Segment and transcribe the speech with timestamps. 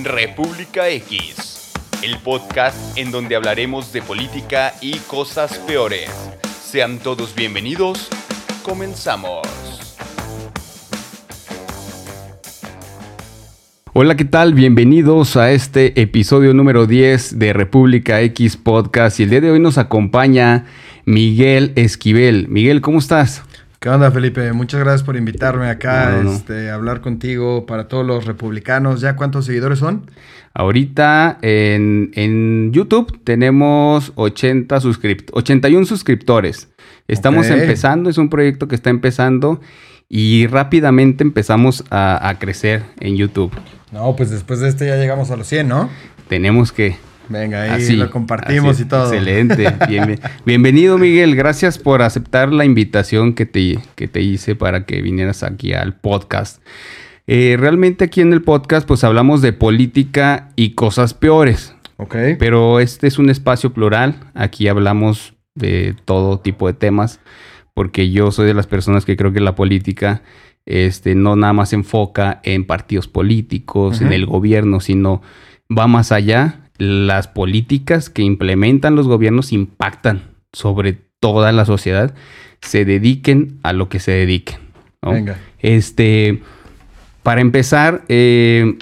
[0.00, 1.70] República X,
[2.02, 6.08] el podcast en donde hablaremos de política y cosas peores.
[6.64, 8.08] Sean todos bienvenidos,
[8.62, 9.46] comenzamos.
[13.92, 14.54] Hola, ¿qué tal?
[14.54, 19.60] Bienvenidos a este episodio número 10 de República X Podcast y el día de hoy
[19.60, 20.64] nos acompaña
[21.04, 22.48] Miguel Esquivel.
[22.48, 23.42] Miguel, ¿cómo estás?
[23.82, 24.52] ¿Qué onda, Felipe?
[24.52, 29.00] Muchas gracias por invitarme acá Este, a hablar contigo para todos los republicanos.
[29.00, 30.08] ¿Ya cuántos seguidores son?
[30.54, 36.68] Ahorita en, YouTube tenemos 80 suscript 81 suscriptores.
[37.08, 39.60] Estamos empezando, es un proyecto que está empezando
[40.08, 43.50] y rápidamente empezamos a, a crecer en YouTube.
[43.90, 45.90] No, pues después de este ya llegamos a los 100, ¿no?
[46.28, 49.12] Tenemos que, Venga, ahí lo compartimos y todo.
[49.12, 49.66] Excelente.
[50.44, 51.36] bienvenido, Miguel.
[51.36, 55.94] Gracias por aceptar la invitación que te, que te hice para que vinieras aquí al
[55.94, 56.62] podcast.
[57.26, 61.74] Eh, realmente aquí en el podcast pues hablamos de política y cosas peores.
[61.96, 62.16] Ok.
[62.38, 64.16] Pero este es un espacio plural.
[64.34, 67.20] Aquí hablamos de todo tipo de temas
[67.74, 70.22] porque yo soy de las personas que creo que la política
[70.66, 75.22] este, no nada más se enfoca en partidos políticos, en el gobierno, sino
[75.76, 82.14] va más allá las políticas que implementan los gobiernos impactan sobre toda la sociedad,
[82.60, 84.58] se dediquen a lo que se dediquen.
[85.02, 85.36] Venga.
[85.58, 86.42] Este,
[87.22, 88.76] para empezar, eh,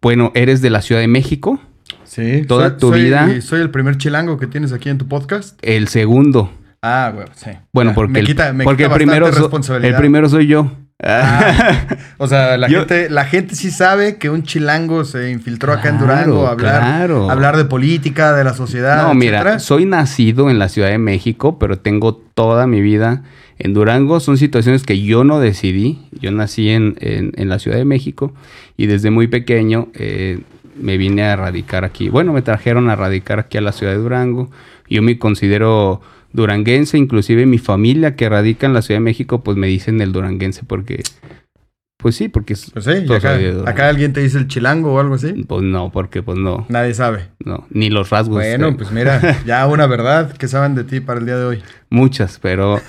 [0.00, 1.60] bueno, eres de la Ciudad de México.
[2.04, 2.44] Sí.
[2.46, 3.40] Toda tu vida.
[3.40, 5.58] Soy el primer chilango que tienes aquí en tu podcast.
[5.62, 6.52] El segundo.
[6.82, 7.50] Ah, bueno, sí.
[7.72, 10.72] Bueno, porque, el, porque primero, el primero soy yo.
[11.04, 11.86] Ah,
[12.18, 15.98] o sea, la, gente, la gente sí sabe que un chilango se infiltró acá en
[15.98, 19.02] Durango a hablar, hablar de política, de la sociedad.
[19.02, 23.24] No, mira, soy nacido en la Ciudad de México, pero tengo toda mi vida
[23.58, 24.20] en Durango.
[24.20, 25.98] Son situaciones que yo no decidí.
[26.20, 28.32] Yo nací en, en, la Ciudad de México
[28.76, 30.40] y desde muy pequeño eh,
[30.80, 32.08] me vine a radicar aquí.
[32.10, 34.50] Bueno, me trajeron a radicar aquí a la Ciudad de Durango.
[34.88, 36.00] Yo me considero
[36.32, 40.12] duranguense, inclusive mi familia que radica en la Ciudad de México, pues me dicen el
[40.12, 41.02] duranguense porque,
[41.98, 43.38] pues sí, porque pues sí, acá,
[43.70, 45.32] acá, alguien te dice el chilango o algo así.
[45.46, 46.66] Pues no, porque pues no.
[46.68, 47.28] Nadie sabe.
[47.44, 48.36] No, ni los rasgos.
[48.36, 51.62] Bueno, pues mira, ya una verdad que saben de ti para el día de hoy.
[51.90, 52.80] Muchas, pero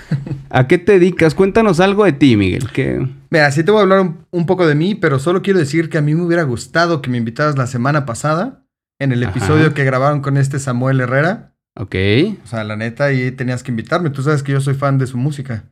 [0.49, 1.35] ¿a qué te dedicas?
[1.35, 2.69] Cuéntanos algo de ti, Miguel.
[2.71, 3.05] Que...
[3.29, 5.97] Mira, sí te voy a hablar un, poco de mí, pero solo quiero decir que
[5.97, 8.63] a mí me hubiera gustado que me invitaras la semana pasada
[8.99, 11.52] en el episodio que grabaron con este Samuel Herrera.
[11.75, 11.95] Ok.
[12.43, 14.09] O sea, la neta, ahí tenías que invitarme.
[14.09, 15.65] Tú sabes que yo soy fan de su música.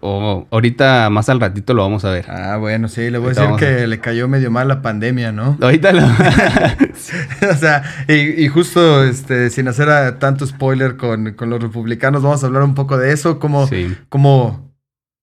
[0.00, 2.26] Oh, ahorita más al ratito lo vamos a ver.
[2.30, 5.58] Ah, bueno, sí, le voy a decir que le cayó medio mal la pandemia, ¿no?
[5.60, 6.02] Ahorita lo.
[7.50, 12.62] o sea, y, justo este, sin hacer tanto spoiler con, los republicanos, vamos a hablar
[12.62, 13.68] un poco de eso, cómo,
[14.08, 14.72] cómo,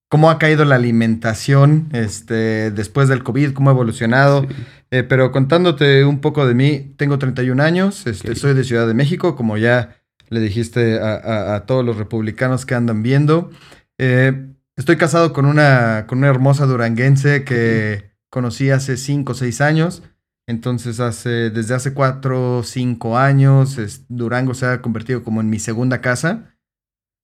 [0.09, 4.45] cómo ha caído la alimentación este, después del COVID, cómo ha evolucionado.
[4.91, 8.93] Eh, pero contándote un poco de mí, tengo 31 años, este, soy de Ciudad de
[8.93, 9.95] México, como ya
[10.29, 13.49] le dijiste a, todos los republicanos que andan viendo.
[13.97, 19.61] Eh, estoy casado con una, con una hermosa duranguense que conocí hace 5 o 6
[19.61, 20.03] años.
[20.47, 23.77] Entonces, hace, desde hace 4 o 5 años,
[24.09, 26.55] Durango se ha convertido como en mi segunda casa.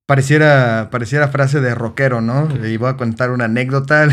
[0.07, 2.49] Pareciera, pareciera frase de rockero, ¿no?
[2.65, 4.07] Y voy a contar una anécdota.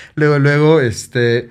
[0.16, 1.50] luego, luego, este,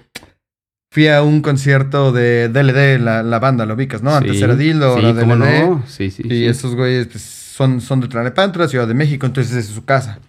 [0.91, 4.15] fui a un concierto de DLD, la, la banda, lo ubicas, ¿no?
[4.15, 5.25] Antes era Dildo, sí, DLD.
[5.25, 5.83] No?
[5.87, 9.67] Sí, sí, y esos güeyes pues, son, son de Tlalnepantla, Ciudad de México, entonces es
[9.67, 10.19] su casa.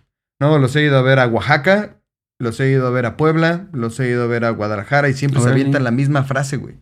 [0.40, 0.58] ¿No?
[0.58, 2.00] Los he ido a ver a Oaxaca,
[2.38, 5.14] los he ido a ver a Puebla, los he ido a ver a Guadalajara y
[5.14, 6.76] siempre se avientan la misma frase, güey.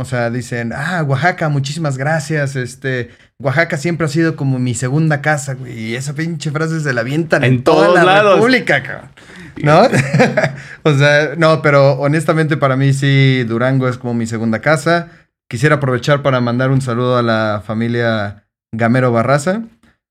[0.00, 2.54] O sea, dicen, ah, Oaxaca, muchísimas gracias.
[2.54, 3.10] Este,
[3.40, 5.76] Oaxaca siempre ha sido como mi segunda casa, güey.
[5.76, 9.10] Y esa pinche frase se la avientan en, toda la República, cabrón.
[9.60, 9.82] ¿No?
[10.84, 15.08] o sea, no, pero honestamente para mí sí, Durango es como mi segunda casa.
[15.48, 19.62] Quisiera aprovechar para mandar un saludo a la familia Gamero Barraza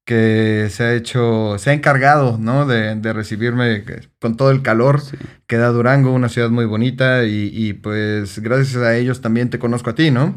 [0.07, 2.65] que se ha hecho, se ha encargado, ¿no?
[2.65, 3.83] De, de recibirme
[4.21, 5.01] con todo el calor
[5.47, 9.59] que da Durango, una ciudad muy bonita y, y, pues gracias a ellos también te
[9.59, 10.33] conozco a ti, ¿no?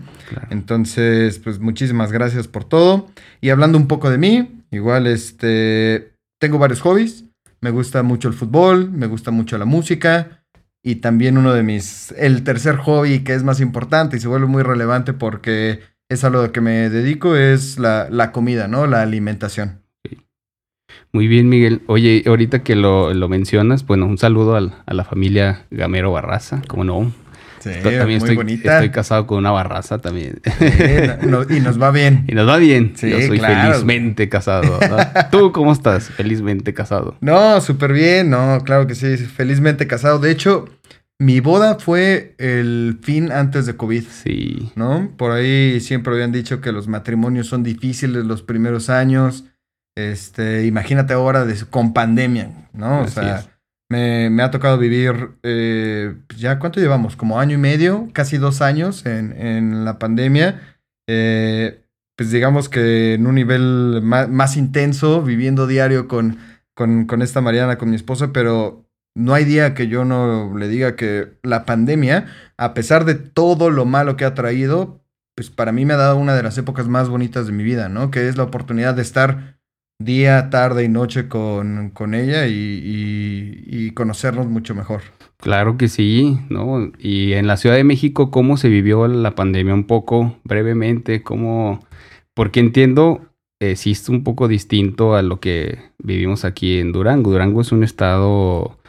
[0.51, 3.11] Entonces, pues muchísimas gracias por todo.
[3.41, 7.27] Y hablando un poco de mí, igual este, tengo varios hobbies,
[7.61, 10.43] me gusta mucho el fútbol, me gusta mucho la música
[10.83, 14.49] y también uno de mis, el tercer hobby que es más importante y se vuelve
[14.49, 15.79] muy relevante porque
[16.11, 18.87] es a lo que me dedico, es la, comida, ¿no?
[18.87, 19.81] La alimentación.
[21.13, 21.83] Muy bien, Miguel.
[21.87, 27.13] Oye, ahorita que lo, mencionas, bueno, un saludo a la familia Gamero Barraza, ¿cómo no?
[27.61, 28.75] Sí, también muy estoy, bonita.
[28.77, 30.41] Estoy casado con una barraza también.
[31.51, 32.25] y nos va bien.
[32.29, 32.95] Y nos va bien.
[32.97, 34.79] Sí, Yo soy felizmente casado.
[35.31, 36.09] ¿Tú cómo estás?
[36.09, 37.17] Felizmente casado.
[37.21, 38.31] No, súper bien.
[38.31, 39.17] No, claro que sí.
[39.19, 40.19] Felizmente casado.
[40.19, 40.65] De hecho,
[41.21, 44.05] mi boda fue el fin antes de COVID.
[44.09, 44.73] Sí.
[44.75, 45.13] ¿No?
[45.19, 49.45] Por ahí siempre habían dicho que los matrimonios son difíciles los primeros años.
[49.95, 53.03] Este, imagínate ahora con pandemia, ¿no?
[53.03, 53.45] o sea,
[53.91, 58.63] me, me, ha tocado vivir, eh, ya cuánto llevamos, como año y medio, casi dos
[58.63, 60.79] años en, en la pandemia.
[61.07, 61.83] Eh,
[62.17, 66.39] pues digamos que en un nivel más, más intenso, viviendo diario con,
[66.75, 70.69] con, con, esta Mariana, con mi esposa, pero no hay día que yo no le
[70.69, 72.27] diga que la pandemia,
[72.57, 75.01] a pesar de todo lo malo que ha traído,
[75.35, 77.89] pues para mí me ha dado una de las épocas más bonitas de mi vida,
[77.89, 78.11] ¿no?
[78.11, 79.59] Que es la oportunidad de estar
[80.01, 85.03] día, tarde y noche con, con ella y, y, conocernos mucho mejor.
[85.37, 86.91] Claro que sí, ¿no?
[86.99, 89.75] Y en la Ciudad de México, ¿cómo se vivió la pandemia?
[89.75, 91.81] Un poco brevemente, ¿cómo?
[92.35, 93.31] Porque entiendo,
[93.61, 97.31] existe un poco distinto a lo que vivimos aquí en Durango.
[97.31, 98.80] Durango es un estado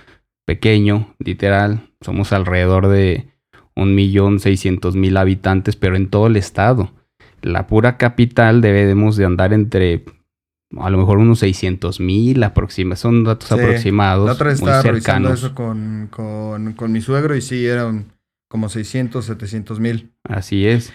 [0.46, 1.90] pequeño, literal.
[2.02, 3.28] Somos alrededor de
[3.76, 6.92] un millón seiscientos mil habitantes, pero en todo el estado.
[7.42, 10.06] La pura capital debemos de andar entre
[10.80, 14.26] a lo mejor unos 600 mil aproximadamente, son datos aproximados.
[14.26, 18.14] La otra estaba revisando eso con, con, con, mi suegro y sí, eran
[18.50, 20.14] como 600, 700 mil.
[20.24, 20.94] Así es.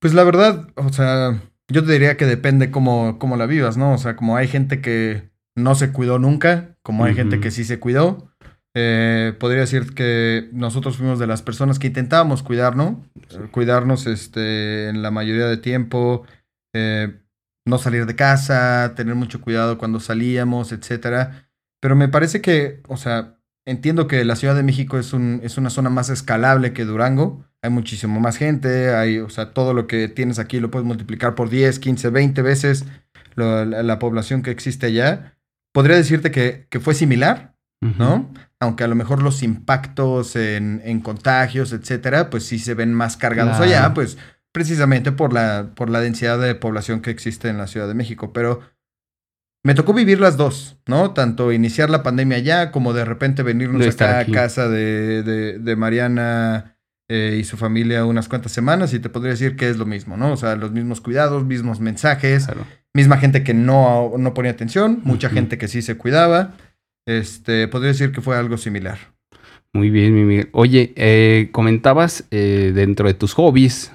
[0.00, 3.94] Pues la verdad, o sea, yo te diría que depende cómo, cómo la vivas, ¿no?
[3.94, 7.64] O sea, como hay gente que no se cuidó nunca, como hay gente que sí
[7.64, 8.30] se cuidó.
[8.78, 12.98] Eh, podría decir que nosotros fuimos de las personas que intentábamos cuidarnos,
[13.50, 16.26] cuidarnos este, en la mayoría de tiempo.
[16.74, 17.18] Eh,
[17.64, 21.48] no salir de casa, tener mucho cuidado cuando salíamos, etcétera.
[21.80, 25.56] Pero me parece que, o sea, entiendo que la Ciudad de México es, un, es
[25.56, 27.46] una zona más escalable que Durango.
[27.62, 31.34] Hay muchísimo más gente, hay, o sea, todo lo que tienes aquí lo puedes multiplicar
[31.34, 32.84] por 10, 15, 20 veces
[33.36, 35.34] la, población que existe allá.
[35.72, 38.32] Podría decirte que, que fue similar, ¿no?
[38.58, 43.16] Aunque a lo mejor los impactos en, en, contagios, etcétera, pues sí se ven más
[43.16, 44.18] cargados allá, pues
[44.52, 48.32] precisamente por la, por la densidad de población que existe en la Ciudad de México.
[48.32, 48.60] Pero
[49.66, 51.10] me tocó vivir las dos, ¿no?
[51.10, 55.22] Tanto iniciar la pandemia allá como de repente venirnos acá a casa de,
[55.58, 56.78] de, Mariana
[57.08, 60.16] eh, y su familia unas cuantas semanas y te podría decir que es lo mismo,
[60.16, 60.32] ¿no?
[60.32, 62.46] O sea, los mismos cuidados, mismos mensajes,
[62.94, 66.54] misma gente que no, no ponía atención, mucha gente que sí se cuidaba.
[67.06, 68.98] Este, podría decir que fue algo similar.
[69.72, 70.48] Muy bien, Miguel.
[70.52, 73.92] Oye, eh, comentabas eh, dentro de tus hobbies,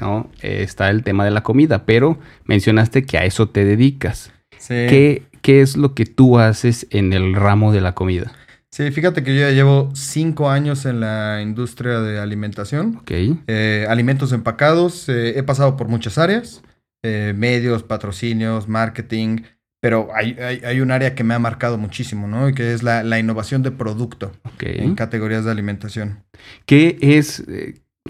[0.00, 0.30] ¿no?
[0.42, 4.32] está el tema de la comida, pero mencionaste que a eso te dedicas.
[4.66, 8.32] ¿Qué, ¿Qué, es lo que tú haces en el ramo de la comida?
[8.70, 12.98] Sí, fíjate que yo ya llevo cinco años en la industria de alimentación.
[13.00, 13.10] Ok.
[13.46, 15.08] Eh, alimentos empacados.
[15.08, 16.62] Eh, he pasado por muchas áreas.
[17.02, 19.38] Eh, medios, patrocinios, marketing.
[19.80, 22.48] Pero hay, hay, un área que me ha marcado muchísimo, ¿no?
[22.48, 26.24] Y que es la, la innovación de producto en categorías de alimentación.
[26.66, 27.44] ¿Qué es,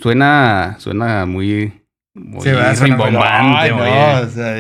[0.01, 1.73] Suena, suena muy,
[2.15, 3.75] muy rimbombante,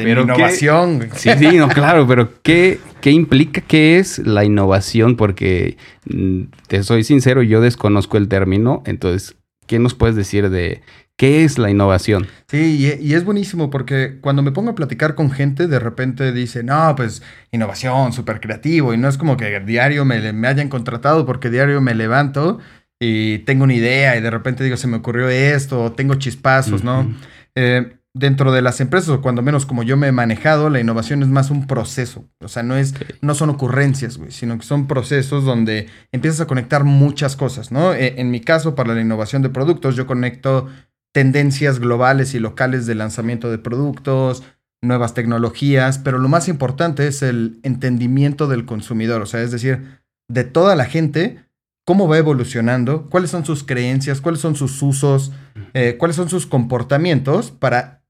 [0.05, 1.09] pero innovación.
[1.15, 3.61] sí, sí, no, claro, pero ¿qué, ¿qué implica?
[3.61, 5.17] ¿Qué es la innovación?
[5.17, 5.77] Porque
[6.07, 10.83] mm, te soy sincero, yo desconozco el término, entonces, ¿qué nos puedes decir de
[11.19, 12.27] qué es la innovación?
[12.49, 16.63] Sí, y, es buenísimo porque cuando me pongo a platicar con gente, de repente dice,
[16.63, 21.27] no, pues innovación, súper creativo, y no es como que diario me, me hayan contratado
[21.27, 22.61] porque diario me levanto
[23.01, 27.13] y tengo una idea y de repente digo, se me ocurrió esto, tengo chispazos, ¿no?
[27.55, 31.23] Eh, dentro de las empresas, o cuando menos como yo me he manejado, la innovación
[31.23, 32.29] es más un proceso.
[32.41, 36.47] O sea, no, es, no son ocurrencias, güey, sino que son procesos donde empiezas a
[36.47, 37.93] conectar muchas cosas, ¿no?
[37.95, 40.69] E, en mi caso, para la innovación de productos, yo conecto
[41.13, 44.43] tendencias globales y locales de lanzamiento de productos,
[44.83, 50.01] nuevas tecnologías, pero lo más importante es el entendimiento del consumidor, o sea, es decir,
[50.29, 51.45] de toda la gente
[51.89, 55.33] cómo va evolucionando, cuáles son sus creencias, cuáles son sus usos,
[55.73, 58.03] eh, cuáles son sus comportamientos para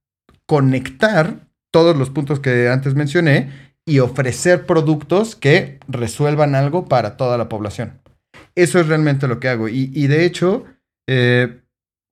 [0.46, 3.50] conectar todos los puntos que antes mencioné
[3.86, 8.00] y ofrecer productos que resuelvan algo para toda la población.
[8.56, 9.68] Eso es realmente lo que hago.
[9.68, 10.64] Y, de hecho,
[11.08, 11.60] eh,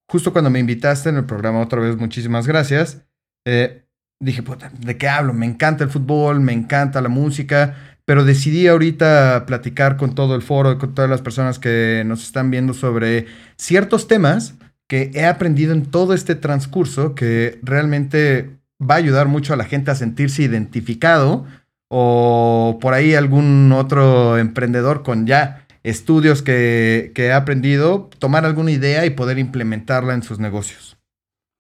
[0.09, 3.03] justo cuando me invitaste en el programa otra vez, muchísimas gracias,
[3.47, 3.85] eh,
[4.21, 4.43] dije,
[4.81, 5.33] ¿de qué hablo?
[5.33, 10.43] Me encanta el fútbol, me encanta la música, pero decidí ahorita platicar con todo el
[10.43, 14.55] foro con todas las personas que nos están viendo sobre ciertos temas
[14.89, 19.65] que he aprendido en todo este transcurso que realmente va a ayudar mucho a la
[19.65, 21.45] gente a sentirse identificado
[21.89, 28.71] o por ahí algún otro emprendedor con ya estudios que, que ha aprendido, tomar alguna
[28.71, 30.97] idea y poder implementarla en sus negocios.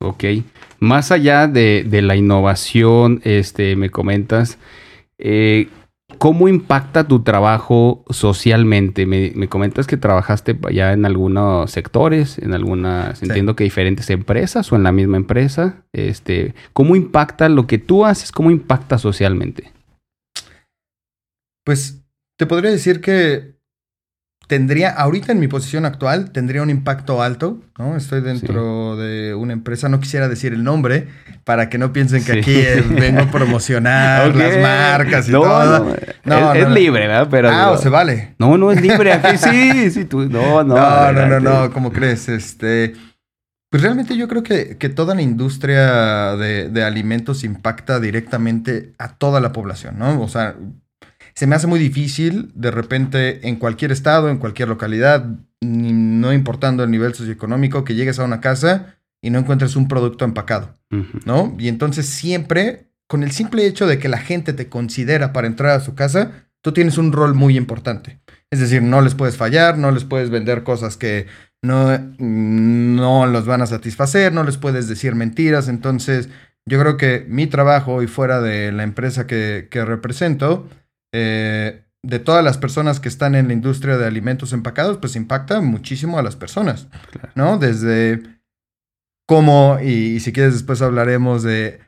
[0.01, 0.25] Ok.
[0.79, 4.59] Más allá de, de la innovación, este, me comentas,
[5.19, 5.69] eh,
[6.19, 9.07] ¿Cómo impacta tu trabajo socialmente?
[9.07, 14.77] Me, comentas que trabajaste ya en algunos sectores, en algunas, entiendo que diferentes empresas o
[14.77, 15.85] en la misma empresa.
[15.93, 18.31] Este, ¿Cómo impacta lo que tú haces?
[18.31, 19.73] ¿Cómo impacta socialmente?
[21.65, 22.05] Pues
[22.39, 23.56] te podría decir que
[24.47, 27.97] tendría, ahorita en mi posición actual, tendría un impacto alto, ¿no?
[27.97, 31.09] Estoy dentro de una empresa, no quisiera decir el nombre,
[31.45, 32.63] para que no piensen que aquí
[32.95, 35.95] vengo a promocionar las marcas y todo.
[36.25, 37.29] No, es, libre, ¿verdad?
[37.31, 38.35] Pero, ah, o se vale.
[38.39, 40.77] No, no es libre, aquí sí, sí, tú, no, no.
[40.77, 42.29] No, no, no, no, ¿cómo crees?
[42.29, 42.95] Este...
[43.69, 49.17] Pues realmente yo creo que, que toda la industria de, de, alimentos impacta directamente a
[49.17, 50.23] toda la población, ¿no?
[50.23, 50.55] O sea,
[51.37, 55.27] se me hace muy difícil de repente en cualquier estado, en cualquier localidad,
[55.61, 60.25] no importando el nivel socioeconómico, que llegues a una casa y no encuentres un producto
[60.25, 60.75] empacado,
[61.27, 61.55] ¿no?
[61.59, 65.73] Y entonces siempre, con el simple hecho de que la gente te considera para entrar
[65.73, 68.19] a su casa, tú tienes un rol muy importante.
[68.51, 71.27] Es decir, no les puedes fallar, no les puedes vender cosas que
[71.63, 75.69] no, no los van a satisfacer, no les puedes decir mentiras.
[75.69, 76.31] Entonces,
[76.65, 80.69] yo creo que mi trabajo y fuera de la empresa que, que represento,
[81.19, 85.63] eh, de todas las personas que están en la industria de alimentos empacados, pues impacta
[85.63, 86.89] muchísimo a las personas,
[87.35, 87.57] ¿no?
[87.57, 88.23] Desde
[89.27, 91.81] cómo, y, si quieres después hablaremos de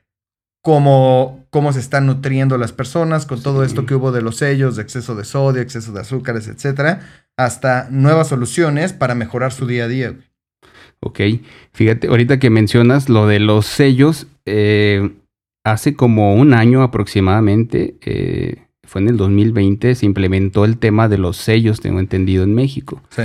[0.65, 4.77] cómo, cómo se están nutriendo las personas con todo esto que hubo de los sellos,
[4.77, 7.01] de exceso de sodio, exceso de azúcares, etcétera,
[7.37, 10.15] hasta nuevas soluciones para mejorar su día a día.
[11.01, 11.21] Ok,
[11.75, 15.11] fíjate, ahorita que mencionas lo de los sellos, eh,
[15.65, 21.19] hace como un año aproximadamente, eh, fue en el 2020, se implementó el tema de
[21.19, 23.03] los sellos, tengo entendido, en México.
[23.11, 23.25] Sí.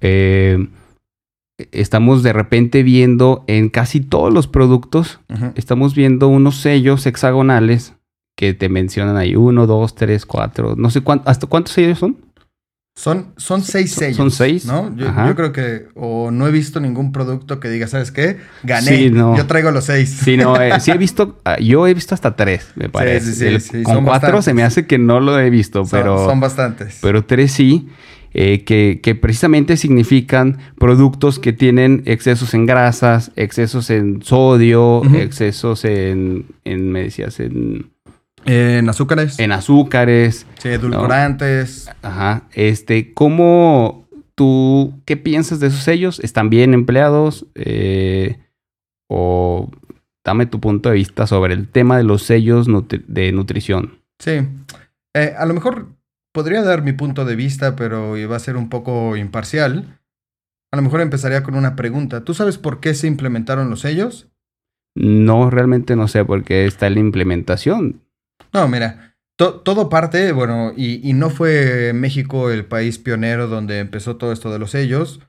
[0.00, 0.68] Eh,
[1.72, 5.20] estamos de repente viendo en casi todos los productos,
[5.56, 7.94] estamos viendo unos sellos hexagonales
[8.36, 12.16] que te mencionan ahí, uno, dos, tres, cuatro, no sé cuánto, ¿hasta cuántos sellos son?
[12.96, 14.16] Son, son seis sellos.
[14.16, 14.66] Son seis.
[14.66, 14.94] ¿no?
[14.96, 18.38] Yo, creo que, o no he visto ningún producto que diga, ¿sabes qué?
[18.62, 19.10] Gané.
[19.10, 20.10] Yo traigo los seis.
[20.22, 23.32] Sí, no, eh, sí he visto, ah, yo he visto hasta tres, me parece.
[23.32, 26.24] Sí, sí, sí, con cuatro se me hace que no lo he visto, pero.
[26.24, 26.98] Son bastantes.
[27.02, 27.88] Pero tres sí.
[28.36, 35.84] Eh, que, que, precisamente significan productos que tienen excesos en grasas, excesos en sodio, excesos
[35.84, 37.93] en, en, me decías, en
[38.44, 39.38] en azúcares.
[39.38, 40.46] En azúcares.
[40.58, 41.90] Sí, edulcorantes.
[42.02, 42.44] Ajá.
[42.52, 46.20] Este, ¿cómo tú, qué piensas de esos sellos?
[46.20, 47.46] ¿Están bien empleados?
[47.54, 48.38] Eh,
[49.08, 49.70] o
[50.24, 52.66] dame tu punto de vista sobre el tema de los sellos
[53.06, 53.98] de nutrición.
[54.18, 54.46] Sí.
[55.14, 55.88] Eh, a lo mejor
[56.32, 60.00] podría dar mi punto de vista, pero va a ser un poco imparcial.
[60.72, 62.24] A lo mejor empezaría con una pregunta.
[62.24, 64.28] ¿Tú sabes por qué se implementaron los sellos?
[64.96, 68.00] No, realmente no sé por qué está la implementación.
[68.52, 74.32] No, mira, todo parte, bueno, y, no fue México el país pionero donde empezó todo
[74.32, 75.20] esto de los sellos.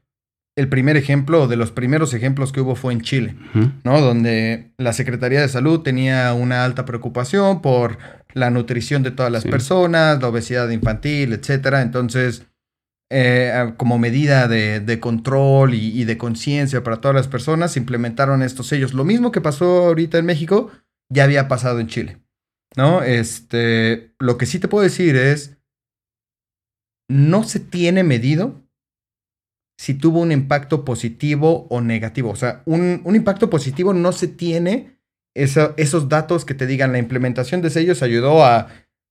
[0.55, 3.35] El primer ejemplo, de los primeros ejemplos que hubo fue en Chile,
[3.83, 4.00] ¿no?
[4.00, 7.97] Donde la Secretaría de Salud tenía una alta preocupación por
[8.33, 11.81] la nutrición de todas las personas, la obesidad infantil, etcétera.
[11.81, 12.45] Entonces,
[13.09, 18.67] eh, como medida de, control y, y de conciencia para todas las personas, implementaron estos
[18.67, 18.93] sellos.
[18.93, 20.71] Lo mismo que pasó ahorita en México,
[21.09, 22.25] ya había pasado en Chile.
[22.75, 23.03] ¿No?
[23.03, 25.57] Este, lo que sí te puedo decir es,
[27.10, 28.63] no se tiene medido
[29.77, 32.31] si tuvo un impacto positivo o negativo.
[32.31, 35.00] O sea, un, impacto positivo no se tiene
[35.36, 38.67] esos datos que te digan la implementación de sellos ayudó a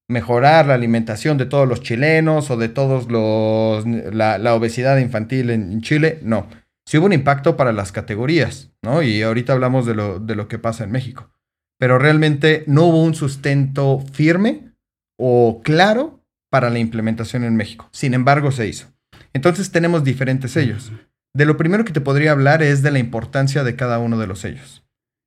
[0.09, 5.83] mejorar la alimentación de todos los chilenos o de todos los la, obesidad infantil en,
[5.83, 6.21] Chile.
[6.23, 6.49] No.
[6.87, 9.03] Sí hubo un impacto para las categorías, ¿no?
[9.03, 11.34] Y ahorita hablamos de lo, de lo que pasa en México
[11.79, 14.73] pero realmente no hubo un sustento firme
[15.19, 17.89] o claro para la implementación en México.
[17.93, 18.87] Sin embargo, se hizo.
[19.33, 20.93] Entonces tenemos diferentes sellos.
[21.35, 24.27] De lo primero que te podría hablar es de la importancia de cada uno de
[24.29, 24.85] los sellos.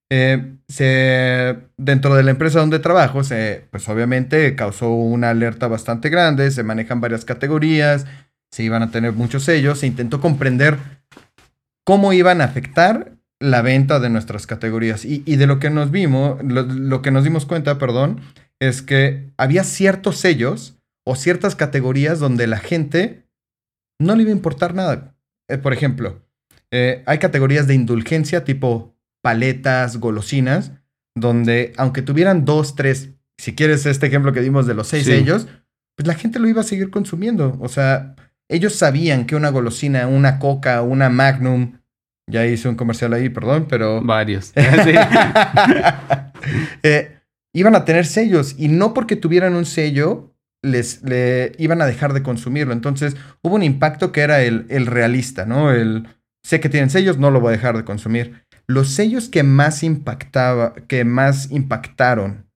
[0.10, 0.54] Eh,
[1.78, 6.64] dentro de la empresa donde trabajo, se, pues obviamente causó una alerta bastante grande, se
[6.64, 8.06] manejan varias categorías,
[8.52, 10.78] se iban a tener muchos sellos, se intentó comprender
[11.84, 15.06] cómo iban a afectar la venta de nuestras categorías.
[15.06, 18.22] Y, de lo que nos vimos, lo, que nos dimos cuenta, perdón,
[18.60, 23.24] es que había ciertos sellos o ciertas categorías donde la gente
[24.00, 25.16] no le iba a importar nada.
[25.50, 26.22] Eh, por ejemplo,
[26.72, 30.72] eh, hay categorías de indulgencia tipo paletas, golosinas,
[31.16, 35.48] donde aunque tuvieran dos, tres, si quieres este ejemplo que dimos de los seis sellos,
[35.96, 37.58] pues la gente lo iba a seguir consumiendo.
[37.60, 38.16] O sea,
[38.50, 41.80] ellos sabían que una golosina, una coca, una magnum,
[42.30, 44.02] ya hice un comercial ahí, perdón, pero...
[44.02, 44.54] Varios.
[46.84, 47.20] Eh,
[47.54, 52.14] iban a tener sellos y no porque tuvieran un sello les le iban a dejar
[52.14, 52.74] de consumirlo.
[52.74, 55.72] Entonces hubo un impacto que era el, el realista, ¿no?
[55.72, 56.08] El
[56.44, 58.46] sé que tienen sellos, no lo voy a dejar de consumir.
[58.68, 62.48] Los sellos que más impactaba, que más impactaron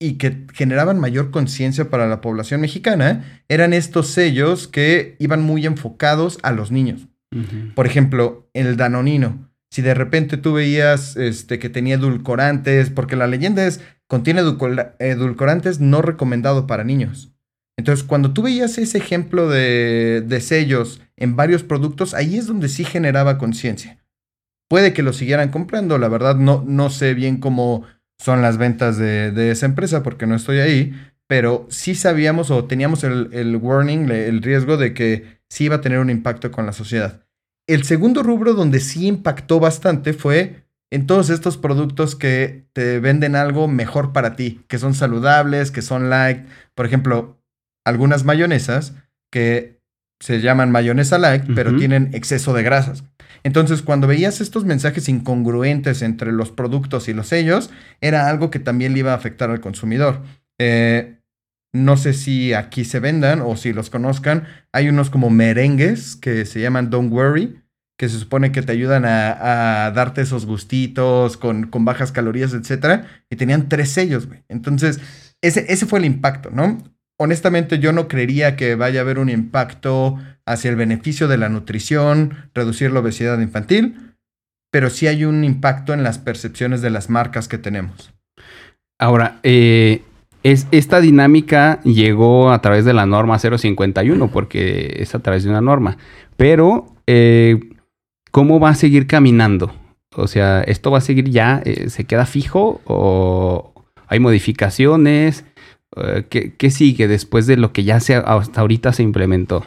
[0.00, 5.66] y que generaban mayor conciencia para la población mexicana eran estos sellos que iban muy
[5.66, 7.08] enfocados a los niños.
[7.74, 9.50] Por ejemplo, el danonino.
[9.70, 14.42] Si de repente tú veías este, que tenía edulcorantes, porque la leyenda es, contiene
[14.98, 17.32] edulcorantes no recomendado para niños.
[17.78, 22.84] Entonces, cuando tú veías ese ejemplo de, sellos en varios productos, ahí es donde sí
[22.84, 23.98] generaba conciencia.
[24.68, 27.84] Puede que lo siguieran comprando, la verdad no, no sé bien cómo
[28.18, 30.94] son las ventas de, esa empresa porque no estoy ahí,
[31.26, 35.80] pero sí sabíamos o teníamos el, el warning, el riesgo de que sí iba a
[35.80, 37.25] tener un impacto con la sociedad.
[37.66, 43.34] El segundo rubro donde sí impactó bastante fue en todos estos productos que te venden
[43.34, 46.46] algo mejor para ti, que son saludables, que son light.
[46.74, 47.42] Por ejemplo,
[47.84, 48.94] algunas mayonesas
[49.32, 49.80] que
[50.20, 53.04] se llaman mayonesa light, pero tienen exceso de grasas.
[53.42, 57.70] Entonces, cuando veías estos mensajes incongruentes entre los productos y los sellos,
[58.00, 60.22] era algo que también le iba a afectar al consumidor.
[60.58, 61.15] Eh,
[61.84, 64.44] no sé si aquí se vendan o si los conozcan.
[64.72, 67.62] Hay unos como merengues que se llaman Don't Worry,
[67.98, 73.04] que se supone que te ayudan a, darte esos gustitos con, con, bajas calorías, etc.
[73.30, 74.44] Y tenían tres sellos, güey.
[74.48, 75.00] Entonces,
[75.40, 76.78] ese, ese fue el impacto, ¿no?
[77.18, 81.48] honestamente yo no creería que vaya a haber un impacto hacia el beneficio de la
[81.48, 84.14] nutrición, reducir la obesidad infantil,
[84.70, 88.12] pero sí hay un impacto en las percepciones de las marcas que tenemos.
[88.98, 90.02] Ahora, eh,
[90.52, 95.50] es, esta dinámica llegó a través de la norma 051, porque es a través de
[95.50, 95.98] una norma,
[96.36, 97.58] pero eh,
[98.30, 99.74] ¿cómo va a seguir caminando?
[100.14, 101.60] O sea, ¿esto va a seguir ya?
[101.64, 103.74] Eh, ¿Se queda fijo o
[104.06, 105.44] hay modificaciones?
[105.96, 106.26] Eh,
[106.56, 109.66] ¿qué, sigue después de lo que ya se, hasta ahorita se implementó?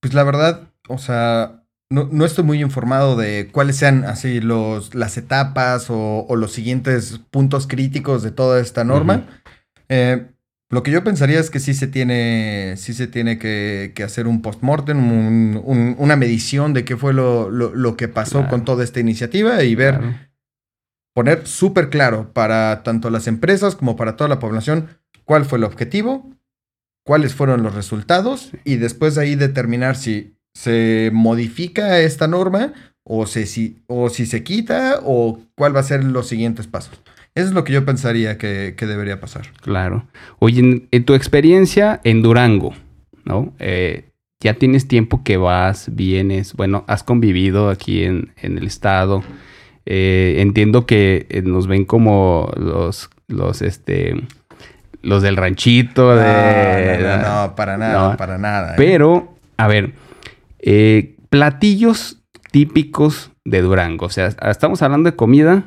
[0.00, 5.16] Pues la verdad, o sea, no, estoy muy informado de cuáles sean así los, las
[5.18, 9.26] etapas o, los siguientes puntos críticos de toda esta norma.
[9.90, 10.24] Eh,
[10.70, 14.40] lo que yo pensaría es que sí se tiene, sí se tiene que, hacer un
[14.40, 19.64] postmortem, un, una medición de qué fue lo, lo, que pasó con toda esta iniciativa
[19.64, 20.30] y ver,
[21.12, 24.88] poner súper claro para tanto las empresas como para toda la población
[25.24, 26.30] cuál fue el objetivo,
[27.04, 33.26] cuáles fueron los resultados y después de ahí determinar si se modifica esta norma o,
[33.26, 37.00] si, o si se quita o cuál va a ser los siguientes pasos.
[37.34, 39.46] Eso es lo que yo pensaría que, debería pasar.
[39.62, 40.06] Claro.
[40.38, 42.74] Oye, en, tu experiencia en Durango,
[43.24, 43.54] ¿no?
[43.58, 49.22] Eh, ya tienes tiempo que vas, vienes, bueno, has convivido aquí en, el estado.
[49.86, 54.14] Eh, entiendo que eh, nos ven como los, los, este,
[55.02, 56.16] los del ranchito.
[56.16, 58.72] De, no, no, no, para nada, para nada.
[58.72, 58.74] ¿eh?
[58.76, 59.92] Pero, a ver,
[60.58, 64.06] eh, platillos típicos de Durango.
[64.06, 65.64] O sea, estamos hablando de comida,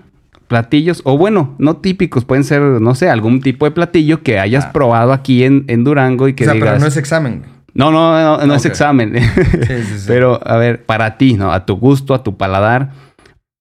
[0.54, 4.66] platillos, o bueno, no típicos, pueden ser, no sé, algún tipo de platillo que hayas
[4.66, 4.72] ah.
[4.72, 7.42] probado aquí en, en, Durango y que o sea, pero no es examen.
[7.74, 9.16] No, no, no, no es examen.
[9.18, 10.06] Sí, sí, sí.
[10.06, 11.52] Pero, a ver, para ti, ¿no?
[11.52, 12.92] A tu gusto, a tu paladar,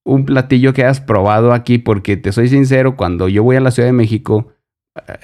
[0.05, 3.71] un platillo que hayas probado aquí, porque te soy sincero, cuando yo voy a la
[3.71, 4.53] Ciudad de México,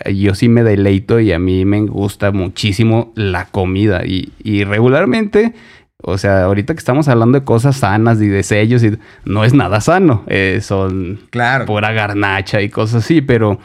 [0.07, 4.07] eh, yo sí me deleito y a mí me gusta muchísimo la comida.
[4.07, 5.53] Y, regularmente,
[6.03, 9.53] o sea, ahorita que estamos hablando de cosas sanas y de sellos, y no es
[9.53, 10.25] nada sano.
[10.29, 11.67] Eh, son claro.
[11.67, 13.59] pura garnacha y cosas así, pero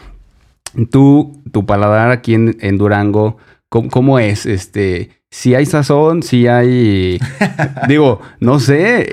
[0.89, 3.37] tú, tu paladar aquí en, Durango,
[3.69, 4.47] ¿cómo, es?
[4.47, 7.19] Este, si hay sazón, si hay.
[7.87, 9.11] digo, no sé.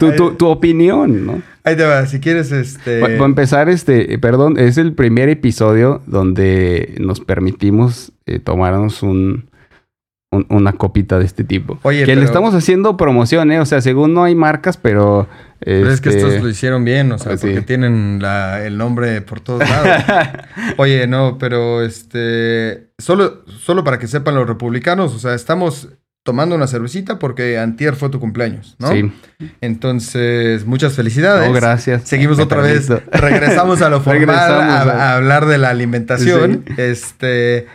[0.00, 1.42] tu, tu, opinión, ¿no?
[1.62, 3.00] Ahí te va, si quieres, este.
[3.00, 9.49] Para empezar, este, perdón, es el primer episodio donde nos permitimos eh, tomarnos un,
[10.30, 11.78] una copita de este tipo.
[11.82, 13.58] Oye, que le estamos haciendo promoción, ¿eh?
[13.58, 15.28] O sea, según no hay marcas, pero.
[15.58, 19.20] Pero es que estos este, lo hicieron bien, o sea, pues porque tienen el nombre
[19.22, 20.04] por todos lados.
[20.76, 22.92] Oye, no, pero este.
[22.98, 25.88] Solo, solo para que sepan los republicanos, o sea, estamos
[26.22, 28.92] tomando una cervecita porque antier fue tu cumpleaños, ¿no?
[28.92, 29.10] Sí.
[29.60, 31.48] Entonces, muchas felicidades.
[31.48, 32.02] Oh, gracias.
[32.04, 36.64] Seguimos otra vez, regresamos a lo formal, a, hablar de la alimentación.
[36.76, 37.66] Este,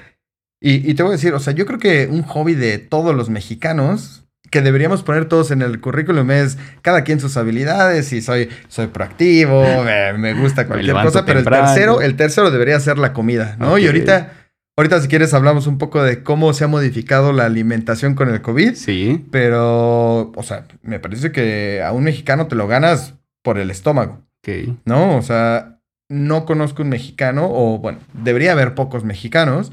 [0.61, 3.29] y, te voy a decir, o sea, yo creo que un hobby de todos los
[3.29, 8.49] mexicanos que deberíamos poner todos en el currículum es cada quien sus habilidades y soy,
[8.67, 9.63] soy proactivo,
[10.17, 13.77] me, gusta cualquier cosa, pero el tercero, el tercero debería ser la comida, ¿no?
[13.77, 14.31] Y ahorita
[14.77, 18.41] Ahorita, si quieres, hablamos un poco de cómo se ha modificado la alimentación con el
[18.41, 18.75] COVID.
[18.75, 19.25] Sí.
[19.31, 24.21] Pero, o sea, me parece que a un mexicano te lo ganas por el estómago.
[24.39, 24.77] Ok.
[24.83, 25.15] ¿No?
[25.15, 29.71] O sea, no conozco un mexicano, o bueno, debería haber pocos mexicanos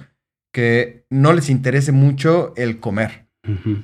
[0.52, 3.22] que no les interese mucho el comer.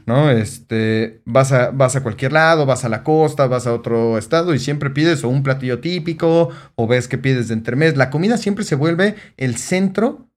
[0.06, 0.30] ¿No?
[0.30, 4.54] Este, vas a, vas a cualquier lado, vas a la costa, vas a otro estado
[4.54, 7.96] y siempre pides o un platillo típico o ves que pides de entremés.
[7.96, 10.28] La comida siempre se vuelve el centro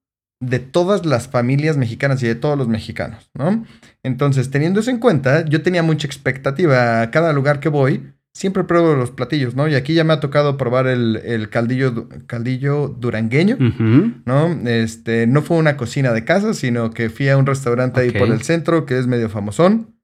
[0.41, 3.63] de todas las familias mexicanas y de todos los mexicanos, ¿no?
[4.01, 8.63] Entonces, teniendo eso en cuenta, yo tenía mucha expectativa a cada lugar que voy siempre
[8.63, 9.67] pruebo los platillos, ¿no?
[9.67, 13.57] Y aquí ya me ha tocado probar el, caldillo, caldillo durangueño,
[14.25, 14.47] ¿no?
[14.65, 18.29] Este, no fue una cocina de casa, sino que fui a un restaurante ahí por
[18.29, 19.95] el centro que es medio famosón.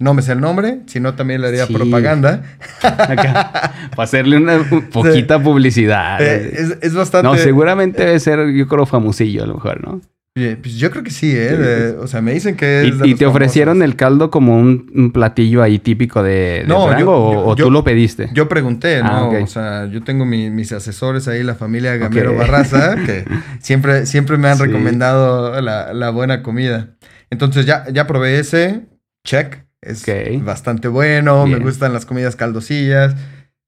[0.00, 2.42] No me sé el nombre, sino también le haría propaganda.
[2.80, 4.58] para hacerle una
[4.90, 6.20] poquita publicidad.
[6.22, 7.28] Eh, es, es, bastante.
[7.28, 10.00] No, seguramente debe ser, yo creo, famosillo a lo mejor, ¿no?
[10.34, 11.94] Pues yo creo que sí, ¿eh?
[12.00, 12.94] o sea, me dicen que es.
[13.04, 17.84] ¿Y, te ofrecieron el caldo como un, platillo ahí típico de, no, o, tú lo
[17.84, 18.30] pediste?
[18.32, 19.42] Yo pregunté, ah, ¿no?
[19.42, 23.26] O sea, yo tengo mis asesores ahí, la familia Gamero Barraza, que
[23.60, 26.96] siempre, siempre me han recomendado la, buena comida.
[27.28, 28.86] Entonces ya, ya probé ese,
[29.26, 29.66] check.
[29.82, 30.06] Es
[30.42, 33.16] bastante bueno, me gustan las comidas caldosillas.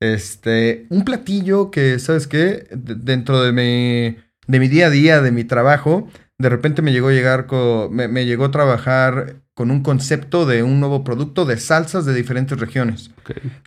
[0.00, 2.68] Este, un platillo que, ¿sabes qué?
[2.70, 7.08] dentro de mi, de mi día a día, de mi trabajo de repente me llegó
[7.08, 7.46] a llegar,
[7.90, 12.58] me, llegó a trabajar con un concepto de un nuevo producto de salsas de diferentes
[12.58, 13.12] regiones.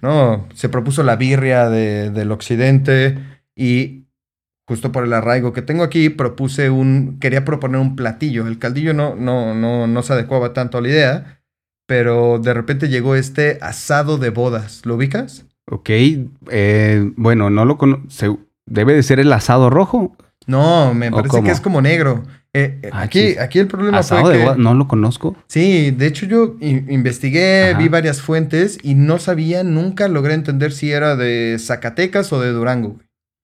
[0.02, 0.48] ¿no?
[0.54, 3.18] Se propuso la birria del occidente
[3.56, 4.08] y
[4.68, 8.48] justo por el arraigo que tengo aquí, propuse un, quería proponer un platillo.
[8.48, 11.42] El caldillo no, no, no, no se adecuaba tanto a la idea,
[11.88, 14.82] pero de repente llegó este asado de bodas.
[14.86, 15.46] ¿Lo ubicas?
[15.70, 15.90] Ok,
[16.50, 18.40] eh, bueno, no lo conozco.
[18.66, 20.18] ¿Debe de ser el asado rojo?
[20.46, 22.24] No, me parece que es como negro.
[22.58, 24.56] Eh, eh, ah, aquí, aquí el problema fue que...
[24.58, 25.36] no lo conozco.
[25.46, 30.92] Sí, de hecho yo investigué, vi varias fuentes y no sabía, nunca logré entender si
[30.92, 32.98] era de Zacatecas o de Durango.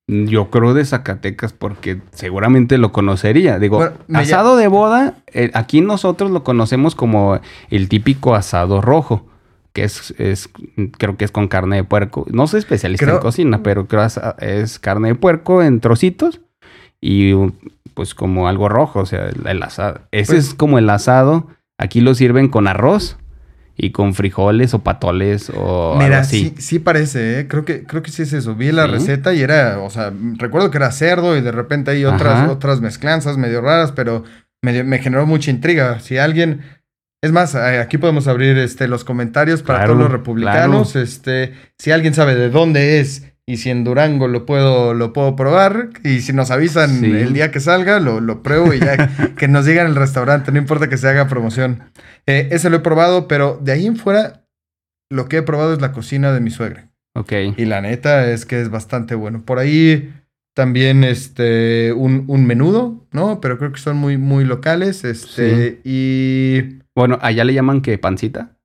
[0.07, 3.59] Yo creo de Zacatecas porque seguramente lo conocería.
[3.59, 9.27] Digo, asado de boda, eh, aquí nosotros lo conocemos como el típico asado rojo,
[9.73, 10.49] que es, es
[10.97, 12.25] creo que es con carne de puerco.
[12.31, 14.07] No soy especialista en cocina, pero creo
[14.39, 16.41] que es carne de puerco en trocitos
[17.05, 17.35] y
[17.95, 19.99] pues como algo rojo, o sea, el, asado.
[20.11, 21.49] Ese pues es como el asado.
[21.77, 23.17] Aquí lo sirven con arroz
[23.75, 26.53] y con frijoles o patoles o Mira, así.
[26.55, 27.47] Sí, sí parece, ¿eh?
[27.49, 28.55] creo que creo que sí es eso.
[28.55, 32.05] Vi la receta y era, o sea, recuerdo que era cerdo y de repente hay
[32.05, 34.23] otras otras mezclanzas medio raras, pero
[34.61, 35.99] me, me, generó mucha intriga.
[35.99, 36.61] Si alguien
[37.21, 42.13] es más, aquí podemos abrir este los comentarios para todos los republicanos, este, si alguien
[42.13, 45.89] sabe de dónde es y si en Durango lo puedo, lo puedo probar.
[46.03, 49.65] Y si nos avisan el día que salga, lo, lo pruebo y ya que nos
[49.65, 50.51] digan el restaurante.
[50.51, 51.83] No importa que se haga promoción.
[52.25, 54.45] Eh, ese lo he probado, pero de ahí en fuera,
[55.09, 56.89] lo que he probado es la cocina de mi suegra.
[57.15, 57.33] Ok.
[57.57, 59.43] Y la neta es que es bastante bueno.
[59.43, 60.13] Por ahí
[60.55, 63.41] también este, un, un menudo, ¿no?
[63.41, 65.03] Pero creo que son muy, muy locales.
[65.03, 66.79] Este, y.
[66.95, 68.55] Bueno, allá le llaman que pancita.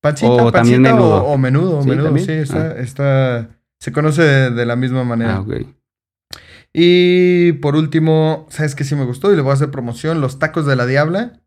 [0.00, 1.24] Pancita, o también menudo.
[1.24, 2.74] O, menudo, menudo, sí, está, ah.
[2.78, 5.36] está se conoce de, la misma manera.
[5.36, 5.54] Ah, ok.
[6.72, 9.32] Y por último, ¿sabes qué sí me gustó?
[9.32, 11.40] Y le voy a hacer promoción, los tacos de la Diabla.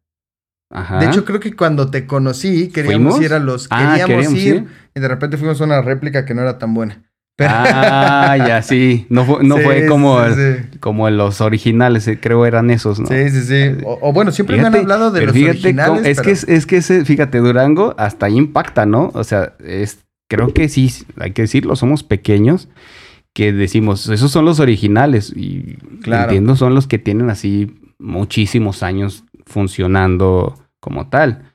[0.72, 1.00] Ajá.
[1.00, 3.68] De hecho, creo que cuando te conocí, queríamos ir a los...
[3.70, 7.04] Ah, queríamos, ir, y de repente fuimos a una réplica que no era tan buena.
[7.40, 9.06] Ah, ya sí.
[9.10, 10.20] No fue, no fue como,
[10.80, 13.08] como los originales, eh, creo eran esos, ¿no?
[13.08, 13.78] Sí, sí, sí.
[13.84, 16.06] O, bueno, siempre me han hablado de los originales.
[16.06, 19.12] es, que, es que ese, fíjate, Durango hasta ahí impacta, ¿no?
[19.14, 20.00] O sea, es
[20.32, 22.70] creo que sí, hay que decirlo, somos pequeños
[23.34, 29.26] que decimos, esos son los originales y entiendo son los que tienen así muchísimos años
[29.46, 31.54] funcionando como tal.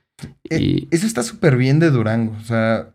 [0.51, 0.87] Eh, y...
[0.91, 2.93] Eso está súper bien de Durango, o sea,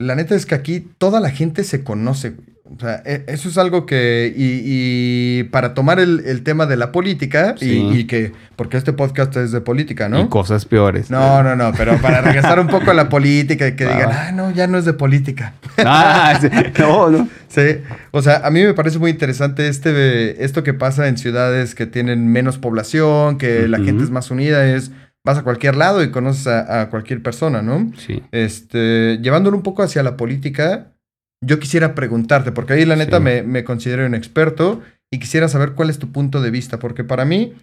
[0.00, 2.36] la neta es que aquí toda la gente se conoce.
[2.72, 7.56] O sea, e, eso es algo que, y, para tomar el, tema de la política,
[7.60, 10.20] y, que, porque este podcast es de política, ¿no?
[10.20, 11.10] Y cosas peores.
[11.10, 14.32] No, no, no, pero para regresar un poco a la política y que digan, ah,
[14.32, 15.54] no, ya no es de política.
[15.78, 16.48] Ah, sí.
[16.78, 17.28] no, no.
[17.48, 17.78] Sí,
[18.12, 21.86] o sea, a mí me parece muy interesante este, esto que pasa en ciudades que
[21.86, 24.92] tienen menos población, que la gente es más unida, es
[25.24, 27.90] vas a cualquier lado y conoces a, a, cualquier persona, ¿no?
[27.98, 28.22] Sí.
[28.30, 30.92] Este, llevándolo un poco hacia la política,
[31.40, 35.90] yo quisiera preguntarte, porque ahí la neta me, considero un experto y quisiera saber cuál
[35.90, 37.54] es tu punto de vista, porque para mí,